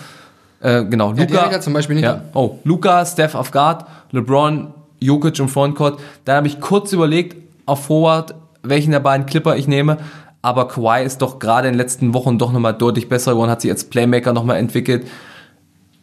[0.61, 1.50] Äh, genau, Ja, Luca.
[1.52, 2.22] ja zum Beispiel nicht Ja.
[2.34, 4.68] Oh, Luca, Steph auf Guard, LeBron,
[5.00, 6.00] Jokic im Frontcourt.
[6.24, 7.36] Dann habe ich kurz überlegt,
[7.66, 9.98] auf Forward, welchen der beiden Clipper ich nehme.
[10.42, 13.61] Aber Kawhi ist doch gerade in den letzten Wochen doch nochmal deutlich besser geworden, hat
[13.61, 15.06] sich als Playmaker nochmal entwickelt.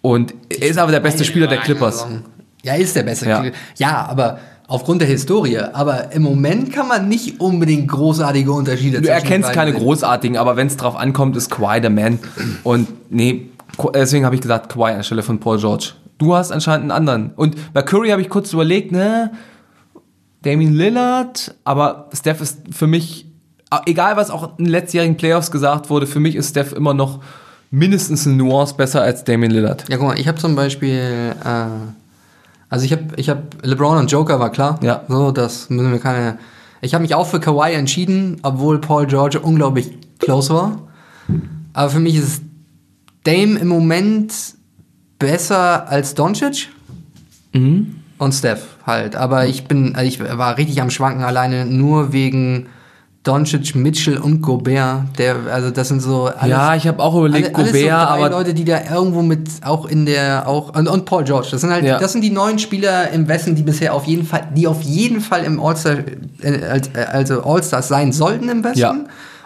[0.01, 2.05] Und er ist aber der beste Spieler der Clippers.
[2.63, 3.27] Ja, ist der beste.
[3.29, 3.43] Ja.
[3.77, 4.05] Ja.
[4.07, 5.57] aber aufgrund der Historie.
[5.59, 9.79] Aber im Moment kann man nicht unbedingt großartige Unterschiede Du erkennst keine sehen.
[9.81, 12.19] großartigen, aber wenn es drauf ankommt, ist Kawhi der Man.
[12.63, 13.47] Und nee,
[13.93, 15.93] deswegen habe ich gesagt Kawhi anstelle von Paul George.
[16.17, 17.31] Du hast anscheinend einen anderen.
[17.35, 19.31] Und bei Curry habe ich kurz überlegt, ne,
[20.43, 23.25] Damien Lillard, aber Steph ist für mich,
[23.85, 27.19] egal was auch in den letztjährigen Playoffs gesagt wurde, für mich ist Steph immer noch
[27.71, 29.89] mindestens eine Nuance besser als Damien Lillard.
[29.89, 31.65] Ja, guck mal, ich habe zum Beispiel, äh,
[32.69, 34.79] also ich habe, ich habe LeBron und Joker war klar.
[34.81, 35.03] Ja.
[35.07, 36.37] So, das müssen wir keine.
[36.81, 40.79] Ich habe mich auch für Kawhi entschieden, obwohl Paul George unglaublich close war.
[41.73, 42.43] Aber für mich ist
[43.25, 44.33] Dame im Moment
[45.19, 46.69] besser als Doncic.
[47.53, 49.15] Und Steph halt.
[49.15, 52.67] Aber ich bin, also ich war richtig am Schwanken alleine nur wegen
[53.23, 55.17] Doncic, Mitchell und Gobert.
[55.17, 57.93] Der, also das sind so alles, ja, ich habe auch überlegt, alle, Gobert, so drei
[57.93, 61.47] aber Leute, die da irgendwo mit auch in der auch und, und Paul George.
[61.51, 61.97] Das sind halt, Ja.
[61.97, 65.21] das sind die neun Spieler im Westen, die bisher auf jeden Fall, die auf jeden
[65.21, 65.97] Fall im All-Star,
[66.41, 68.79] äh, äh, also All-Stars sein sollten im Westen.
[68.79, 68.95] Ja.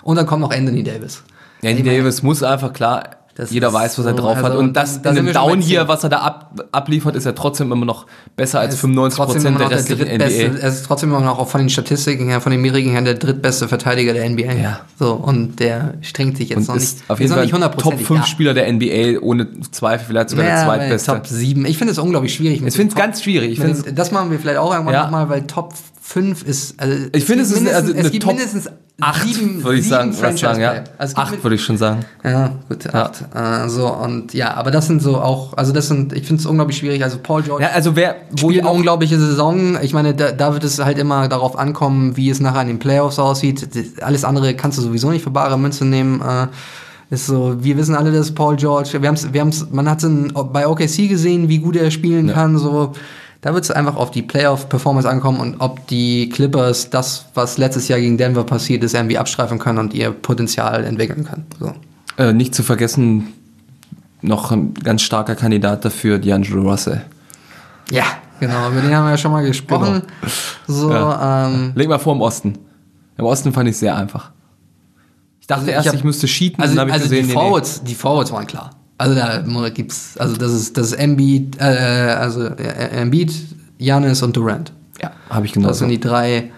[0.01, 1.23] Und dann kommt noch Anthony Davis.
[1.61, 3.03] Meine, Davis muss einfach klar,
[3.35, 4.43] Das jeder weiß, was er drauf hat.
[4.45, 7.35] also, Und das da in dem Down hier, was er da ab, abliefert, ist er
[7.35, 8.05] trotzdem immer noch
[8.35, 10.59] besser als Er ist 95 trotzdem immer Prozent der restlichen drittbeste- NBA.
[10.61, 13.13] Er ist trotzdem immer noch auch von den Statistiken her, von den Metriken her, der
[13.13, 14.53] drittbeste Verteidiger der NBA.
[14.53, 14.81] Ja.
[14.97, 17.09] So, und der strengt sich jetzt Und noch ist nicht.
[17.09, 18.25] auf jeden Fall nicht Top hundertprozentig 5 da.
[18.25, 21.11] Spieler der NBA, ohne Zweifel, vielleicht sogar der Ja, aber zweitbeste.
[21.13, 21.65] Top 7.
[21.65, 22.61] Ich finde es unglaublich schwierig.
[22.65, 23.61] Ich finde es ganz schwierig.
[23.95, 25.03] Das machen wir vielleicht auch irgendwann Ja.
[25.03, 25.73] nochmal, weil Top
[26.11, 26.73] 5 ist.
[26.79, 29.63] Also Ich finde, es ist eine- also mindestens- eine es gibt Top mindestens 8, sieben,
[29.63, 30.33] würde ich sieben sagen.
[30.33, 30.83] was sagen ja.
[30.97, 31.99] Also Acht würde ich schon sagen.
[32.23, 33.23] Ja, gut, acht.
[33.33, 36.47] Äh, so, und ja, aber das sind so auch, also das sind, ich finde es
[36.47, 37.03] unglaublich schwierig.
[37.03, 39.77] Also Paul George Ja, also wer, wo spielt auch unglaubliche Saison.
[39.83, 42.79] Ich meine, da, da wird es halt immer darauf ankommen, wie es nachher in den
[42.79, 43.69] Playoffs aussieht.
[44.01, 46.21] Alles andere kannst du sowieso nicht für bare Münze nehmen.
[46.21, 46.47] Äh,
[47.13, 50.09] ist so, wir wissen alle, dass Paul George, wir haben's, wir haben's, man hat es
[50.51, 52.57] bei OKC gesehen, wie gut er spielen kann.
[52.57, 52.93] So,
[53.41, 57.87] da wird es einfach auf die Playoff-Performance ankommen und ob die Clippers das, was letztes
[57.87, 61.45] Jahr gegen Denver passiert ist, irgendwie abstreifen können und ihr Potenzial entwickeln können.
[61.59, 61.73] So.
[62.17, 63.29] äh, nicht zu vergessen,
[64.21, 67.01] noch ein ganz starker Kandidat dafür, D'Angelo Russell.
[67.91, 68.03] Ja,
[68.41, 70.01] Genau, über den haben wir ja schon mal gesprochen.
[70.65, 71.09] So, Genau.
[71.09, 71.47] Ja.
[71.49, 72.57] ähm, Leg mal vor im Osten.
[73.17, 74.31] Im Osten fand ich sehr einfach.
[75.41, 77.27] Ich dachte Also ich erst, hab- ich müsste cheaten, also, ich also gesehen, die nee,
[77.27, 77.33] nee.
[77.33, 78.69] Forwards, die Forwards waren klar.
[78.99, 83.31] Also da gibt's, also das ist das ist Embiid, äh, also Embiid,
[83.79, 84.73] Giannis und Durant.
[85.01, 86.51] Ja, habe ich genau Das sind die drei.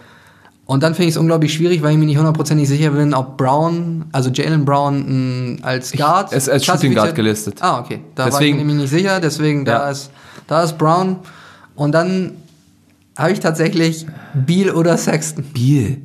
[0.66, 3.38] Und dann finde ich es unglaublich schwierig, weil ich mir nicht hundertprozentig sicher bin, ob
[3.38, 6.34] Brown, also Jalen Brown mh, als Guard.
[6.34, 7.62] ist als Shooting Guard gelistet.
[7.62, 8.00] Ah, okay.
[8.16, 9.92] Da Deswegen- war ich mir nämlich nicht sicher, deswegen da Ja.
[9.92, 10.10] ist
[10.48, 11.18] da ist Brown.
[11.76, 12.32] Und dann
[13.18, 15.44] habe ich tatsächlich Beal oder Sexton.
[15.54, 16.02] Biel.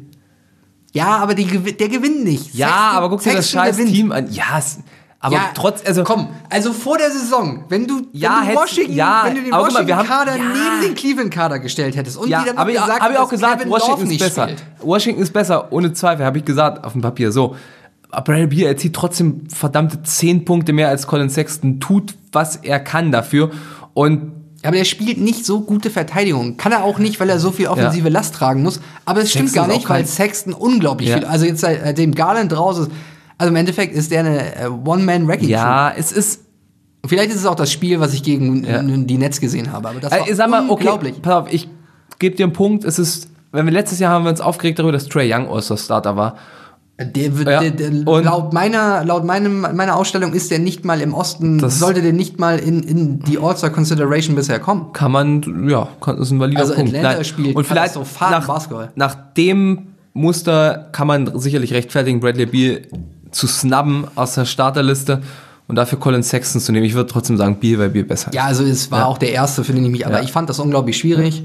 [0.92, 2.54] Ja, aber die, der gewinnt nicht.
[2.54, 3.94] Ja, Sexton- aber guck dir das scheiß gewinnt.
[3.94, 4.30] Team an.
[4.32, 4.78] Ja, es,
[5.26, 8.92] aber ja, trotz, also komm, also vor der Saison, wenn du, Ja, wenn du Washington,
[8.94, 10.70] ja, wenn du den aber guck mal, wir haben- Washington-Kader ja.
[10.72, 13.58] neben den Cleveland-Kader gestellt hättest und ja, wieder habe ich, gesagt, hab ich auch gesagt,
[13.58, 14.42] Kevin Washington ist besser.
[14.44, 14.64] spielt.
[14.82, 17.32] Washington ist besser, ohne Zweifel, habe ich gesagt auf dem Papier.
[17.32, 17.56] So,
[18.10, 23.10] Bradley Beal erzielt trotzdem verdammte 10 Punkte mehr als Colin Sexton, tut, was er kann
[23.12, 23.50] dafür.
[23.94, 26.56] Und Aber er spielt nicht so gute Verteidigung.
[26.56, 28.80] Kann er auch nicht, weil er so viel offensive Last tragen muss.
[29.04, 31.18] Aber es stimmt Sexton gar nicht, weil Sexton unglaublich Ja.
[31.18, 31.26] viel.
[31.26, 32.90] Also jetzt seitdem Garland raus ist.
[33.38, 35.48] Also im Endeffekt ist der eine äh, One-Man-Wrecking.
[35.48, 36.42] ja, es ist,
[37.06, 38.82] Vielleicht ist es auch das Spiel, was ich gegen Ja.
[38.82, 39.88] die Nets gesehen habe.
[39.90, 41.22] Aber das war äh, sag mal, okay, unglaublich.
[41.22, 41.68] pass auf, ich
[42.18, 42.84] gebe dir einen Punkt.
[42.84, 45.76] Es ist, wenn wir letztes Jahr haben wir uns aufgeregt darüber, dass Trey Young All-Star
[45.76, 46.36] Starter war.
[46.98, 47.60] Der, Ja.
[47.60, 51.78] der, der, laut meiner, laut meinem, meiner Ausstellung ist der nicht mal im Osten, Das-
[51.78, 54.92] sollte der nicht mal in, in die All-Star Consideration bisher kommen.
[54.94, 56.92] kann man, ja, kann, ist ein valider Also Punkt.
[56.94, 58.90] Atlanta spielt und vielleicht katastrophalen nach, Basketball.
[58.96, 62.82] nach dem Muster kann man sicherlich rechtfertigen, Bradley Beal
[63.30, 65.22] zu snubben aus der Starterliste
[65.68, 66.84] und dafür Colin Sexton zu nehmen.
[66.86, 68.34] Ich würde trotzdem sagen, Beal, weil Beal besser ist.
[68.34, 69.04] Ja, also es war Ja.
[69.06, 70.22] auch der erste, für den ich mich, aber Ja.
[70.24, 71.42] ich fand das unglaublich schwierig.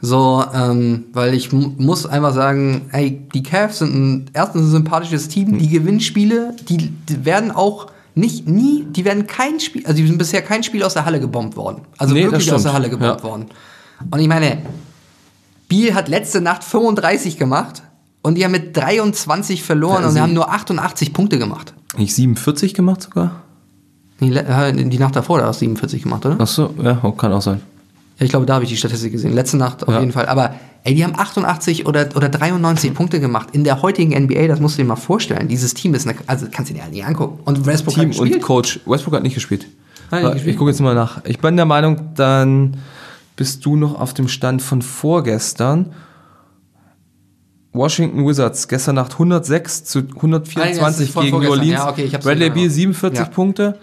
[0.00, 4.70] So, ähm, weil ich mu- muss einfach sagen, ey, die Cavs sind ein, erstens ein
[4.70, 5.58] sympathisches Team, Hm.
[5.58, 7.86] die gewinnen Spiele, die, die werden auch
[8.16, 11.20] nicht, nie, die werden kein Spiel, also die sind bisher kein Spiel aus der Halle
[11.20, 11.82] gebombt worden.
[11.98, 13.22] Also Nee, wirklich aus der Halle gebombt Ja.
[13.22, 13.46] worden.
[14.10, 14.58] Und ich meine,
[15.68, 17.82] Biel hat letzte Nacht 35 gemacht
[18.22, 21.74] und die haben mit 23 verloren Ja, und sie- haben nur 88 Punkte gemacht.
[21.96, 23.42] Nicht 47 gemacht sogar?
[24.20, 26.36] Die, äh, die Nacht davor, da hast du 47 gemacht, oder?
[26.38, 27.60] Ach so, ja, oh, kann auch sein.
[28.18, 29.32] Ja, ich glaube, da habe ich die Statistik gesehen.
[29.34, 30.00] Letzte Nacht auf Ja.
[30.00, 30.26] jeden Fall.
[30.26, 30.54] Aber
[30.84, 33.48] ey, die haben 88 oder, oder 93 Punkte gemacht.
[33.52, 35.48] In der heutigen NBA, das musst du dir mal vorstellen.
[35.48, 37.40] Dieses Team ist eine, also kannst du dir halt nicht angucken.
[37.44, 38.42] Und Westbrook Team hat und gespielt.
[38.44, 38.80] Coach.
[38.86, 39.66] Westbrook hat nicht gespielt.
[40.10, 40.52] Hat nicht gespielt?
[40.52, 41.24] ich gucke jetzt mal nach.
[41.24, 42.76] Ich bin der Meinung, dann
[43.34, 45.86] bist du noch auf dem Stand von vorgestern.
[47.72, 51.50] Washington Wizards, gestern Nacht 106 zu Nein, das 124 ist von gegen New.
[51.50, 51.70] Orleans.
[51.70, 52.74] Ja, okay, Bradley Beal gemacht.
[52.74, 53.24] 47 Ja.
[53.26, 53.78] Punkte,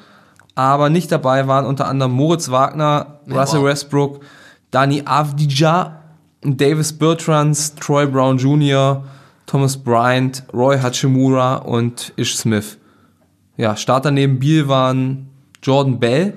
[0.55, 3.67] aber nicht dabei waren unter anderem Moritz Wagner, Ja, Russell wow.
[3.67, 4.19] Westbrook,
[4.71, 6.01] Dani Avdija,
[6.43, 9.03] Davis Bertrands, Troy Brown Jr.,
[9.45, 12.77] Thomas Bryant, Roy Hachimura und Ish Smith.
[13.57, 15.27] Ja, Starter neben Beal waren
[15.63, 16.33] Jordan Bell,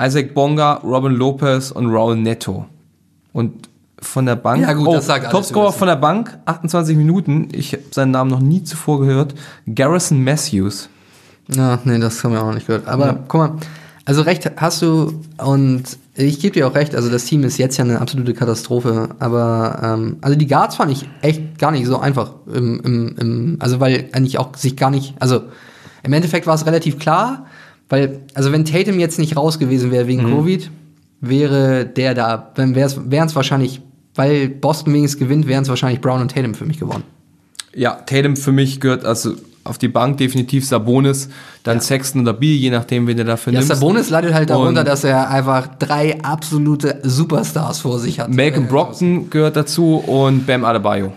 [0.00, 2.66] Isaac Bonga, Robin Lopez und Raul Neto.
[3.32, 3.68] Und
[4.00, 7.48] von der Bank, Ja, gut, oh, das sagt alles Topscorer von der Bank, 28 Minuten,
[7.52, 9.34] ich habe seinen Namen noch nie zuvor gehört,
[9.74, 10.88] Garrison Matthews.
[11.54, 12.86] Ja, nee, das haben wir auch nicht gehört.
[12.86, 13.18] Aber Ja.
[13.28, 13.52] guck mal,
[14.04, 15.82] also recht hast du und
[16.14, 19.10] ich gebe dir auch recht, also das Team ist jetzt ja eine absolute Katastrophe.
[19.18, 22.32] Aber ähm, also die Guards fand ich echt gar nicht so einfach.
[22.52, 25.42] Im, im, im, also weil eigentlich auch sich gar nicht, also
[26.02, 27.46] im Endeffekt war es relativ klar,
[27.88, 30.70] weil, also wenn Tatum jetzt nicht raus gewesen wäre wegen Covid,
[31.20, 33.82] wäre der da, dann wären es wahrscheinlich,
[34.14, 37.04] weil Boston wenigstens gewinnt, wären es wahrscheinlich Brown und Tatum für mich geworden.
[37.74, 41.28] Ja, Tatum für mich gehört also auf die Bank definitiv Sabonis,
[41.62, 43.74] dann Sexton oder Beal, je nachdem, wen du dafür Ja, nimmst.
[43.74, 48.30] Sabonis leidet halt darunter, Und- dass er einfach drei absolute Superstars vor sich hat.
[48.34, 51.12] Malcolm Äh, Brockton gehört dazu und Bam Adebayo.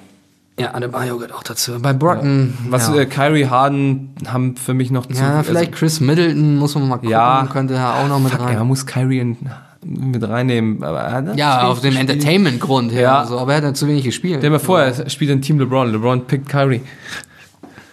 [0.59, 1.79] Ja, Adebayo gehört auch dazu.
[1.81, 2.97] Bei Brockton, Was ja.
[2.97, 5.19] äh, Kyrie Harden haben für mich noch zu.
[5.19, 7.47] ja, vielleicht Chris Middleton muss man mal gucken, Ja.
[7.51, 8.67] könnte er auch noch mit Also, ja, man rein.
[8.67, 9.37] muss Kyrie in,
[9.85, 10.83] mit reinnehmen.
[10.83, 11.95] Aber, er hat Ja, auf dem.
[11.95, 13.01] Entertainment-Grund her.
[13.01, 13.25] Ja.
[13.25, 14.35] So, aber er hat dann zu wenig gespielt.
[14.39, 15.91] Stell dir mal vor, er spielt in Team LeBron.
[15.91, 16.81] LeBron pickt Kyrie.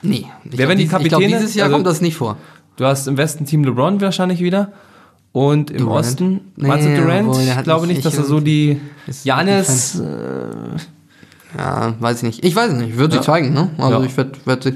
[0.03, 0.17] Nee.
[0.17, 1.27] Ich Wer glaub, werden die dies- Ich Kapitäne?
[1.27, 2.37] dieses Jahr Also- kommt das nicht vor.
[2.77, 4.73] Du hast im Westen Team LeBron wahrscheinlich wieder.
[5.33, 6.07] Und im Durant?
[6.07, 7.29] Osten, Nee, meinst du Durant?
[7.29, 8.81] obwohl, der ich glaube nicht- dass er so die
[9.23, 10.03] Janis,
[11.57, 12.45] Ja, weiß ich nicht.
[12.45, 12.97] Ich weiß es nicht.
[12.97, 13.19] Wird Ja.
[13.19, 13.71] sich zeigen, ne?
[13.79, 14.05] Also Ja.
[14.07, 14.73] ich werde, werd,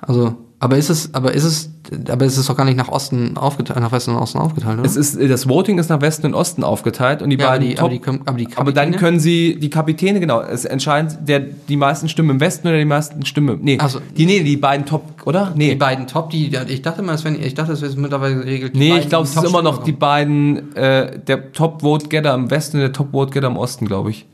[0.00, 1.70] also, aber ist es, aber ist es,
[2.08, 4.86] aber ist es doch gar nicht nach Osten aufgeteilt, nach Westen und Osten aufgeteilt, oder?
[4.86, 7.68] es ist, das Voting ist nach Westen und Osten aufgeteilt und die Ja, aber beiden
[7.68, 11.18] die- Top, aber die aber die aber dann können sie, die Kapitäne, genau, es entscheidet,
[11.28, 14.00] der, die meisten Stimmen im Westen oder die meisten Stimmen, nee, Ach so.
[14.16, 15.52] die, nee, die beiden Top, oder?
[15.54, 15.70] Nee.
[15.70, 18.74] Die beiden Top, die, ich dachte mal, es wären, ich dachte, es wäre mittlerweile geregelt.
[18.74, 22.80] Nee, ich glaube, es ist immer noch die beiden, äh, der Top-Vote-Getter im Westen und
[22.82, 24.24] der Top-Vote-Getter im Osten, glaube ich.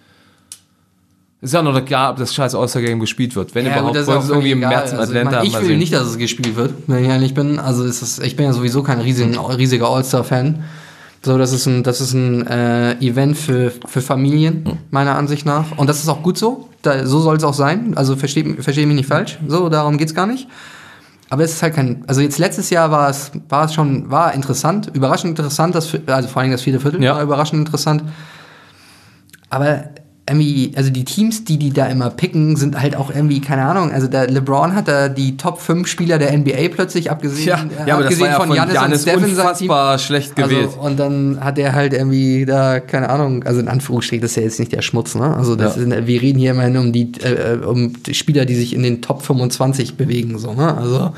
[1.43, 3.55] Ist ja noch klar, ob das scheiß All-Star-Game gespielt wird.
[3.55, 3.64] Wenn.
[3.64, 5.01] Ja, überhaupt, gut, das wollen sie irgendwie im völlig März in egal.
[5.01, 7.59] Also, Atlanta ich, meine, ich will nicht, dass es gespielt wird, wenn ich ehrlich bin.
[7.59, 10.64] Also ist, ich bin ja sowieso kein riesigen, riesiger All-Star-Fan.
[11.22, 15.76] So, das ist ein, das ist ein äh, Event für, für Familien, meiner Ansicht nach.
[15.76, 16.68] Und das ist auch gut so.
[16.82, 17.95] Da, so soll es auch sein.
[17.97, 19.38] Also versteht versteh mich nicht falsch.
[19.47, 20.47] So, darum geht's gar nicht.
[21.30, 22.05] Aber es ist halt kein.
[22.07, 26.28] Also jetzt letztes Jahr war es, war es schon, war interessant, überraschend interessant, das, also
[26.28, 27.14] vor allem das vierte Viertel Ja.
[27.14, 28.03] war überraschend interessant.
[29.49, 29.84] Aber
[30.31, 33.93] irgendwie, also die Teams, die die da immer picken, sind halt auch irgendwie, keine Ahnung,
[33.93, 37.89] also der LeBron hat da die Top 5 Spieler der NBA plötzlich abgesehen, Ja, äh,
[37.89, 40.68] ja aber das abgesehen war ja von Janis und Stephen unfassbar schlecht gewählt.
[40.68, 44.37] Also, und dann hat er halt irgendwie da, keine Ahnung, also in Anführungsstrichen, das ist
[44.37, 45.37] ja jetzt nicht der Schmutz, ne?
[45.37, 45.83] Also das Ja.
[45.83, 49.03] sind, wir reden hier immerhin um die, äh, um die Spieler, die sich in den
[49.03, 50.76] Top 25 bewegen, so, ne?
[50.76, 51.12] Also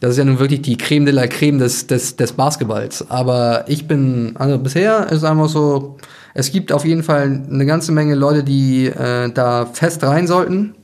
[0.00, 3.10] das ist ja nun wirklich die Creme de la Creme des, des, des Basketballs.
[3.10, 5.98] Aber ich bin, also bisher ist einfach so,
[6.34, 10.74] es gibt auf jeden Fall eine ganze Menge Leute, die äh, da fest rein sollten.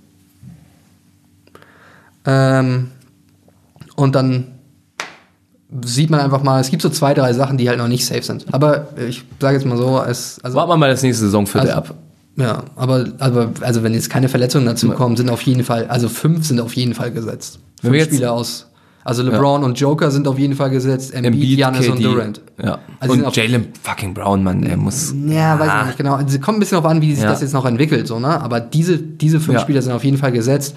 [2.25, 2.91] Ähm,
[3.95, 4.49] und dann
[5.85, 8.23] sieht man einfach mal, es gibt so zwei, drei Sachen, die halt noch nicht safe
[8.23, 8.47] sind.
[8.53, 11.93] Aber ich sage jetzt mal so, es, also, Warten wir mal das nächste Saisonviertel Also-
[11.93, 11.95] ab.
[12.37, 16.09] ja, aber, aber also wenn jetzt keine Verletzungen dazu kommen, sind auf jeden Fall, also
[16.09, 17.59] fünf sind auf jeden Fall gesetzt.
[17.83, 18.66] Wenn Fünf wir jetzt- Spieler aus.
[19.07, 22.03] Also LeBron und Joker sind auf jeden Fall gesetzt, Embiid, Embiid, Giannis und.
[22.03, 22.41] Durant.
[22.63, 22.79] Ja.
[22.99, 25.15] Also und Jalen fucking Brown, Mann, der muss.
[25.29, 26.15] Ja, weiß ich nicht genau.
[26.15, 27.31] Also, kommt ein bisschen darauf an, wie sich Ja.
[27.31, 28.41] das jetzt noch entwickelt, so, ne?
[28.41, 29.61] Aber diese, diese fünf Ja.
[29.61, 30.75] Spieler sind auf jeden Fall gesetzt.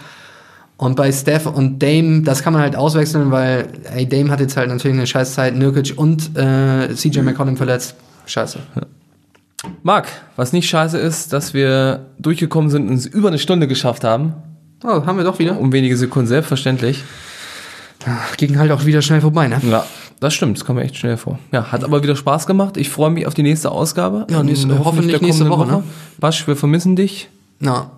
[0.77, 4.55] Und bei Steph und Dame, das kann man halt auswechseln, weil, ey, Dame hat jetzt
[4.55, 7.95] halt natürlich eine Scheißzeit, Nurkic und äh, CJ McCollum verletzt.
[8.27, 8.59] Scheiße.
[9.83, 14.03] Marc, was nicht scheiße ist, dass wir durchgekommen sind und es über eine Stunde geschafft
[14.03, 14.33] haben.
[14.83, 15.59] Oh, haben wir doch wieder.
[15.59, 17.03] Um wenige Sekunden, selbstverständlich.
[18.37, 19.61] Ging halt auch wieder schnell vorbei, ne?
[19.69, 19.85] Ja,
[20.19, 21.37] das stimmt, das kommt mir echt schnell vor.
[21.51, 22.77] Ja, hat aber wieder Spaß gemacht.
[22.77, 24.25] Ich freue mich auf die nächste Ausgabe.
[24.29, 25.83] Ja, nächste- Ähm, hoffentlich der nächste kommenden Woche, ne?
[26.17, 27.29] Basch, wir vermissen dich.
[27.59, 27.91] Na,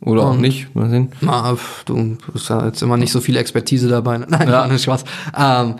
[0.00, 0.74] Oder auch nicht.
[0.76, 1.10] Mal sehen.
[1.22, 4.18] Na, du hast ja jetzt immer nicht so viel Expertise dabei.
[4.18, 4.26] ne?
[4.30, 4.66] Nein, Ja.
[4.68, 5.04] nicht Spaß.
[5.36, 5.74] Ähm,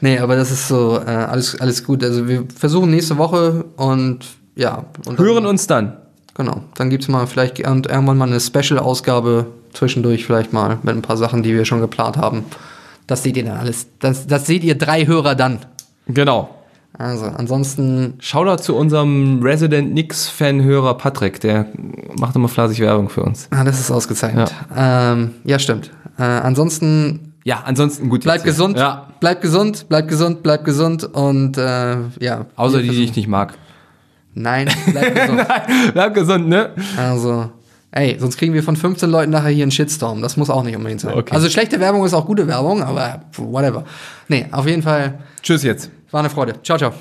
[0.00, 2.04] nee, aber das ist so, äh, alles, alles gut.
[2.04, 4.20] Also wir versuchen nächste Woche und
[4.54, 4.84] ja.
[5.06, 5.96] Und dann, Hören uns dann.
[6.36, 6.60] Genau.
[6.76, 11.42] Dann gibt's mal vielleicht irgendwann mal eine Special-Ausgabe zwischendurch vielleicht mal mit ein paar Sachen,
[11.42, 12.44] die wir schon geplant haben.
[13.06, 13.86] Das seht ihr dann alles.
[13.98, 15.58] Das, das seht ihr drei Hörer dann.
[16.06, 16.50] Genau.
[16.96, 21.66] Also, ansonsten, Shoutout zu unserem Resident Nix-Fan-Hörer Patrick, der
[22.18, 23.48] macht immer fleißig Werbung für uns.
[23.50, 24.54] ah, das ist ausgezeichnet.
[24.74, 25.90] Ja, ähm, ja stimmt.
[26.18, 28.22] Äh, ansonsten Ja, ansonsten gut.
[28.22, 28.44] Bleib jetzt.
[28.44, 32.46] gesund, Ja, bleib gesund, bleib gesund, bleib gesund und äh, ja.
[32.54, 33.54] außer die, die ich nicht mag.
[34.34, 35.46] Nein, bleib gesund.
[35.94, 36.70] Bleib gesund, ne?
[36.96, 37.50] Also,
[37.94, 40.20] ey, sonst kriegen wir von 15 Leuten nachher hier einen Shitstorm.
[40.20, 41.14] Das muss auch nicht unbedingt sein.
[41.14, 41.32] Okay.
[41.34, 43.84] Also schlechte Werbung ist auch gute Werbung, aber whatever.
[44.28, 45.90] Nee, auf jeden Fall Tschüss jetzt.
[46.10, 46.54] war eine Freude.
[46.62, 46.92] Ciao, ciao.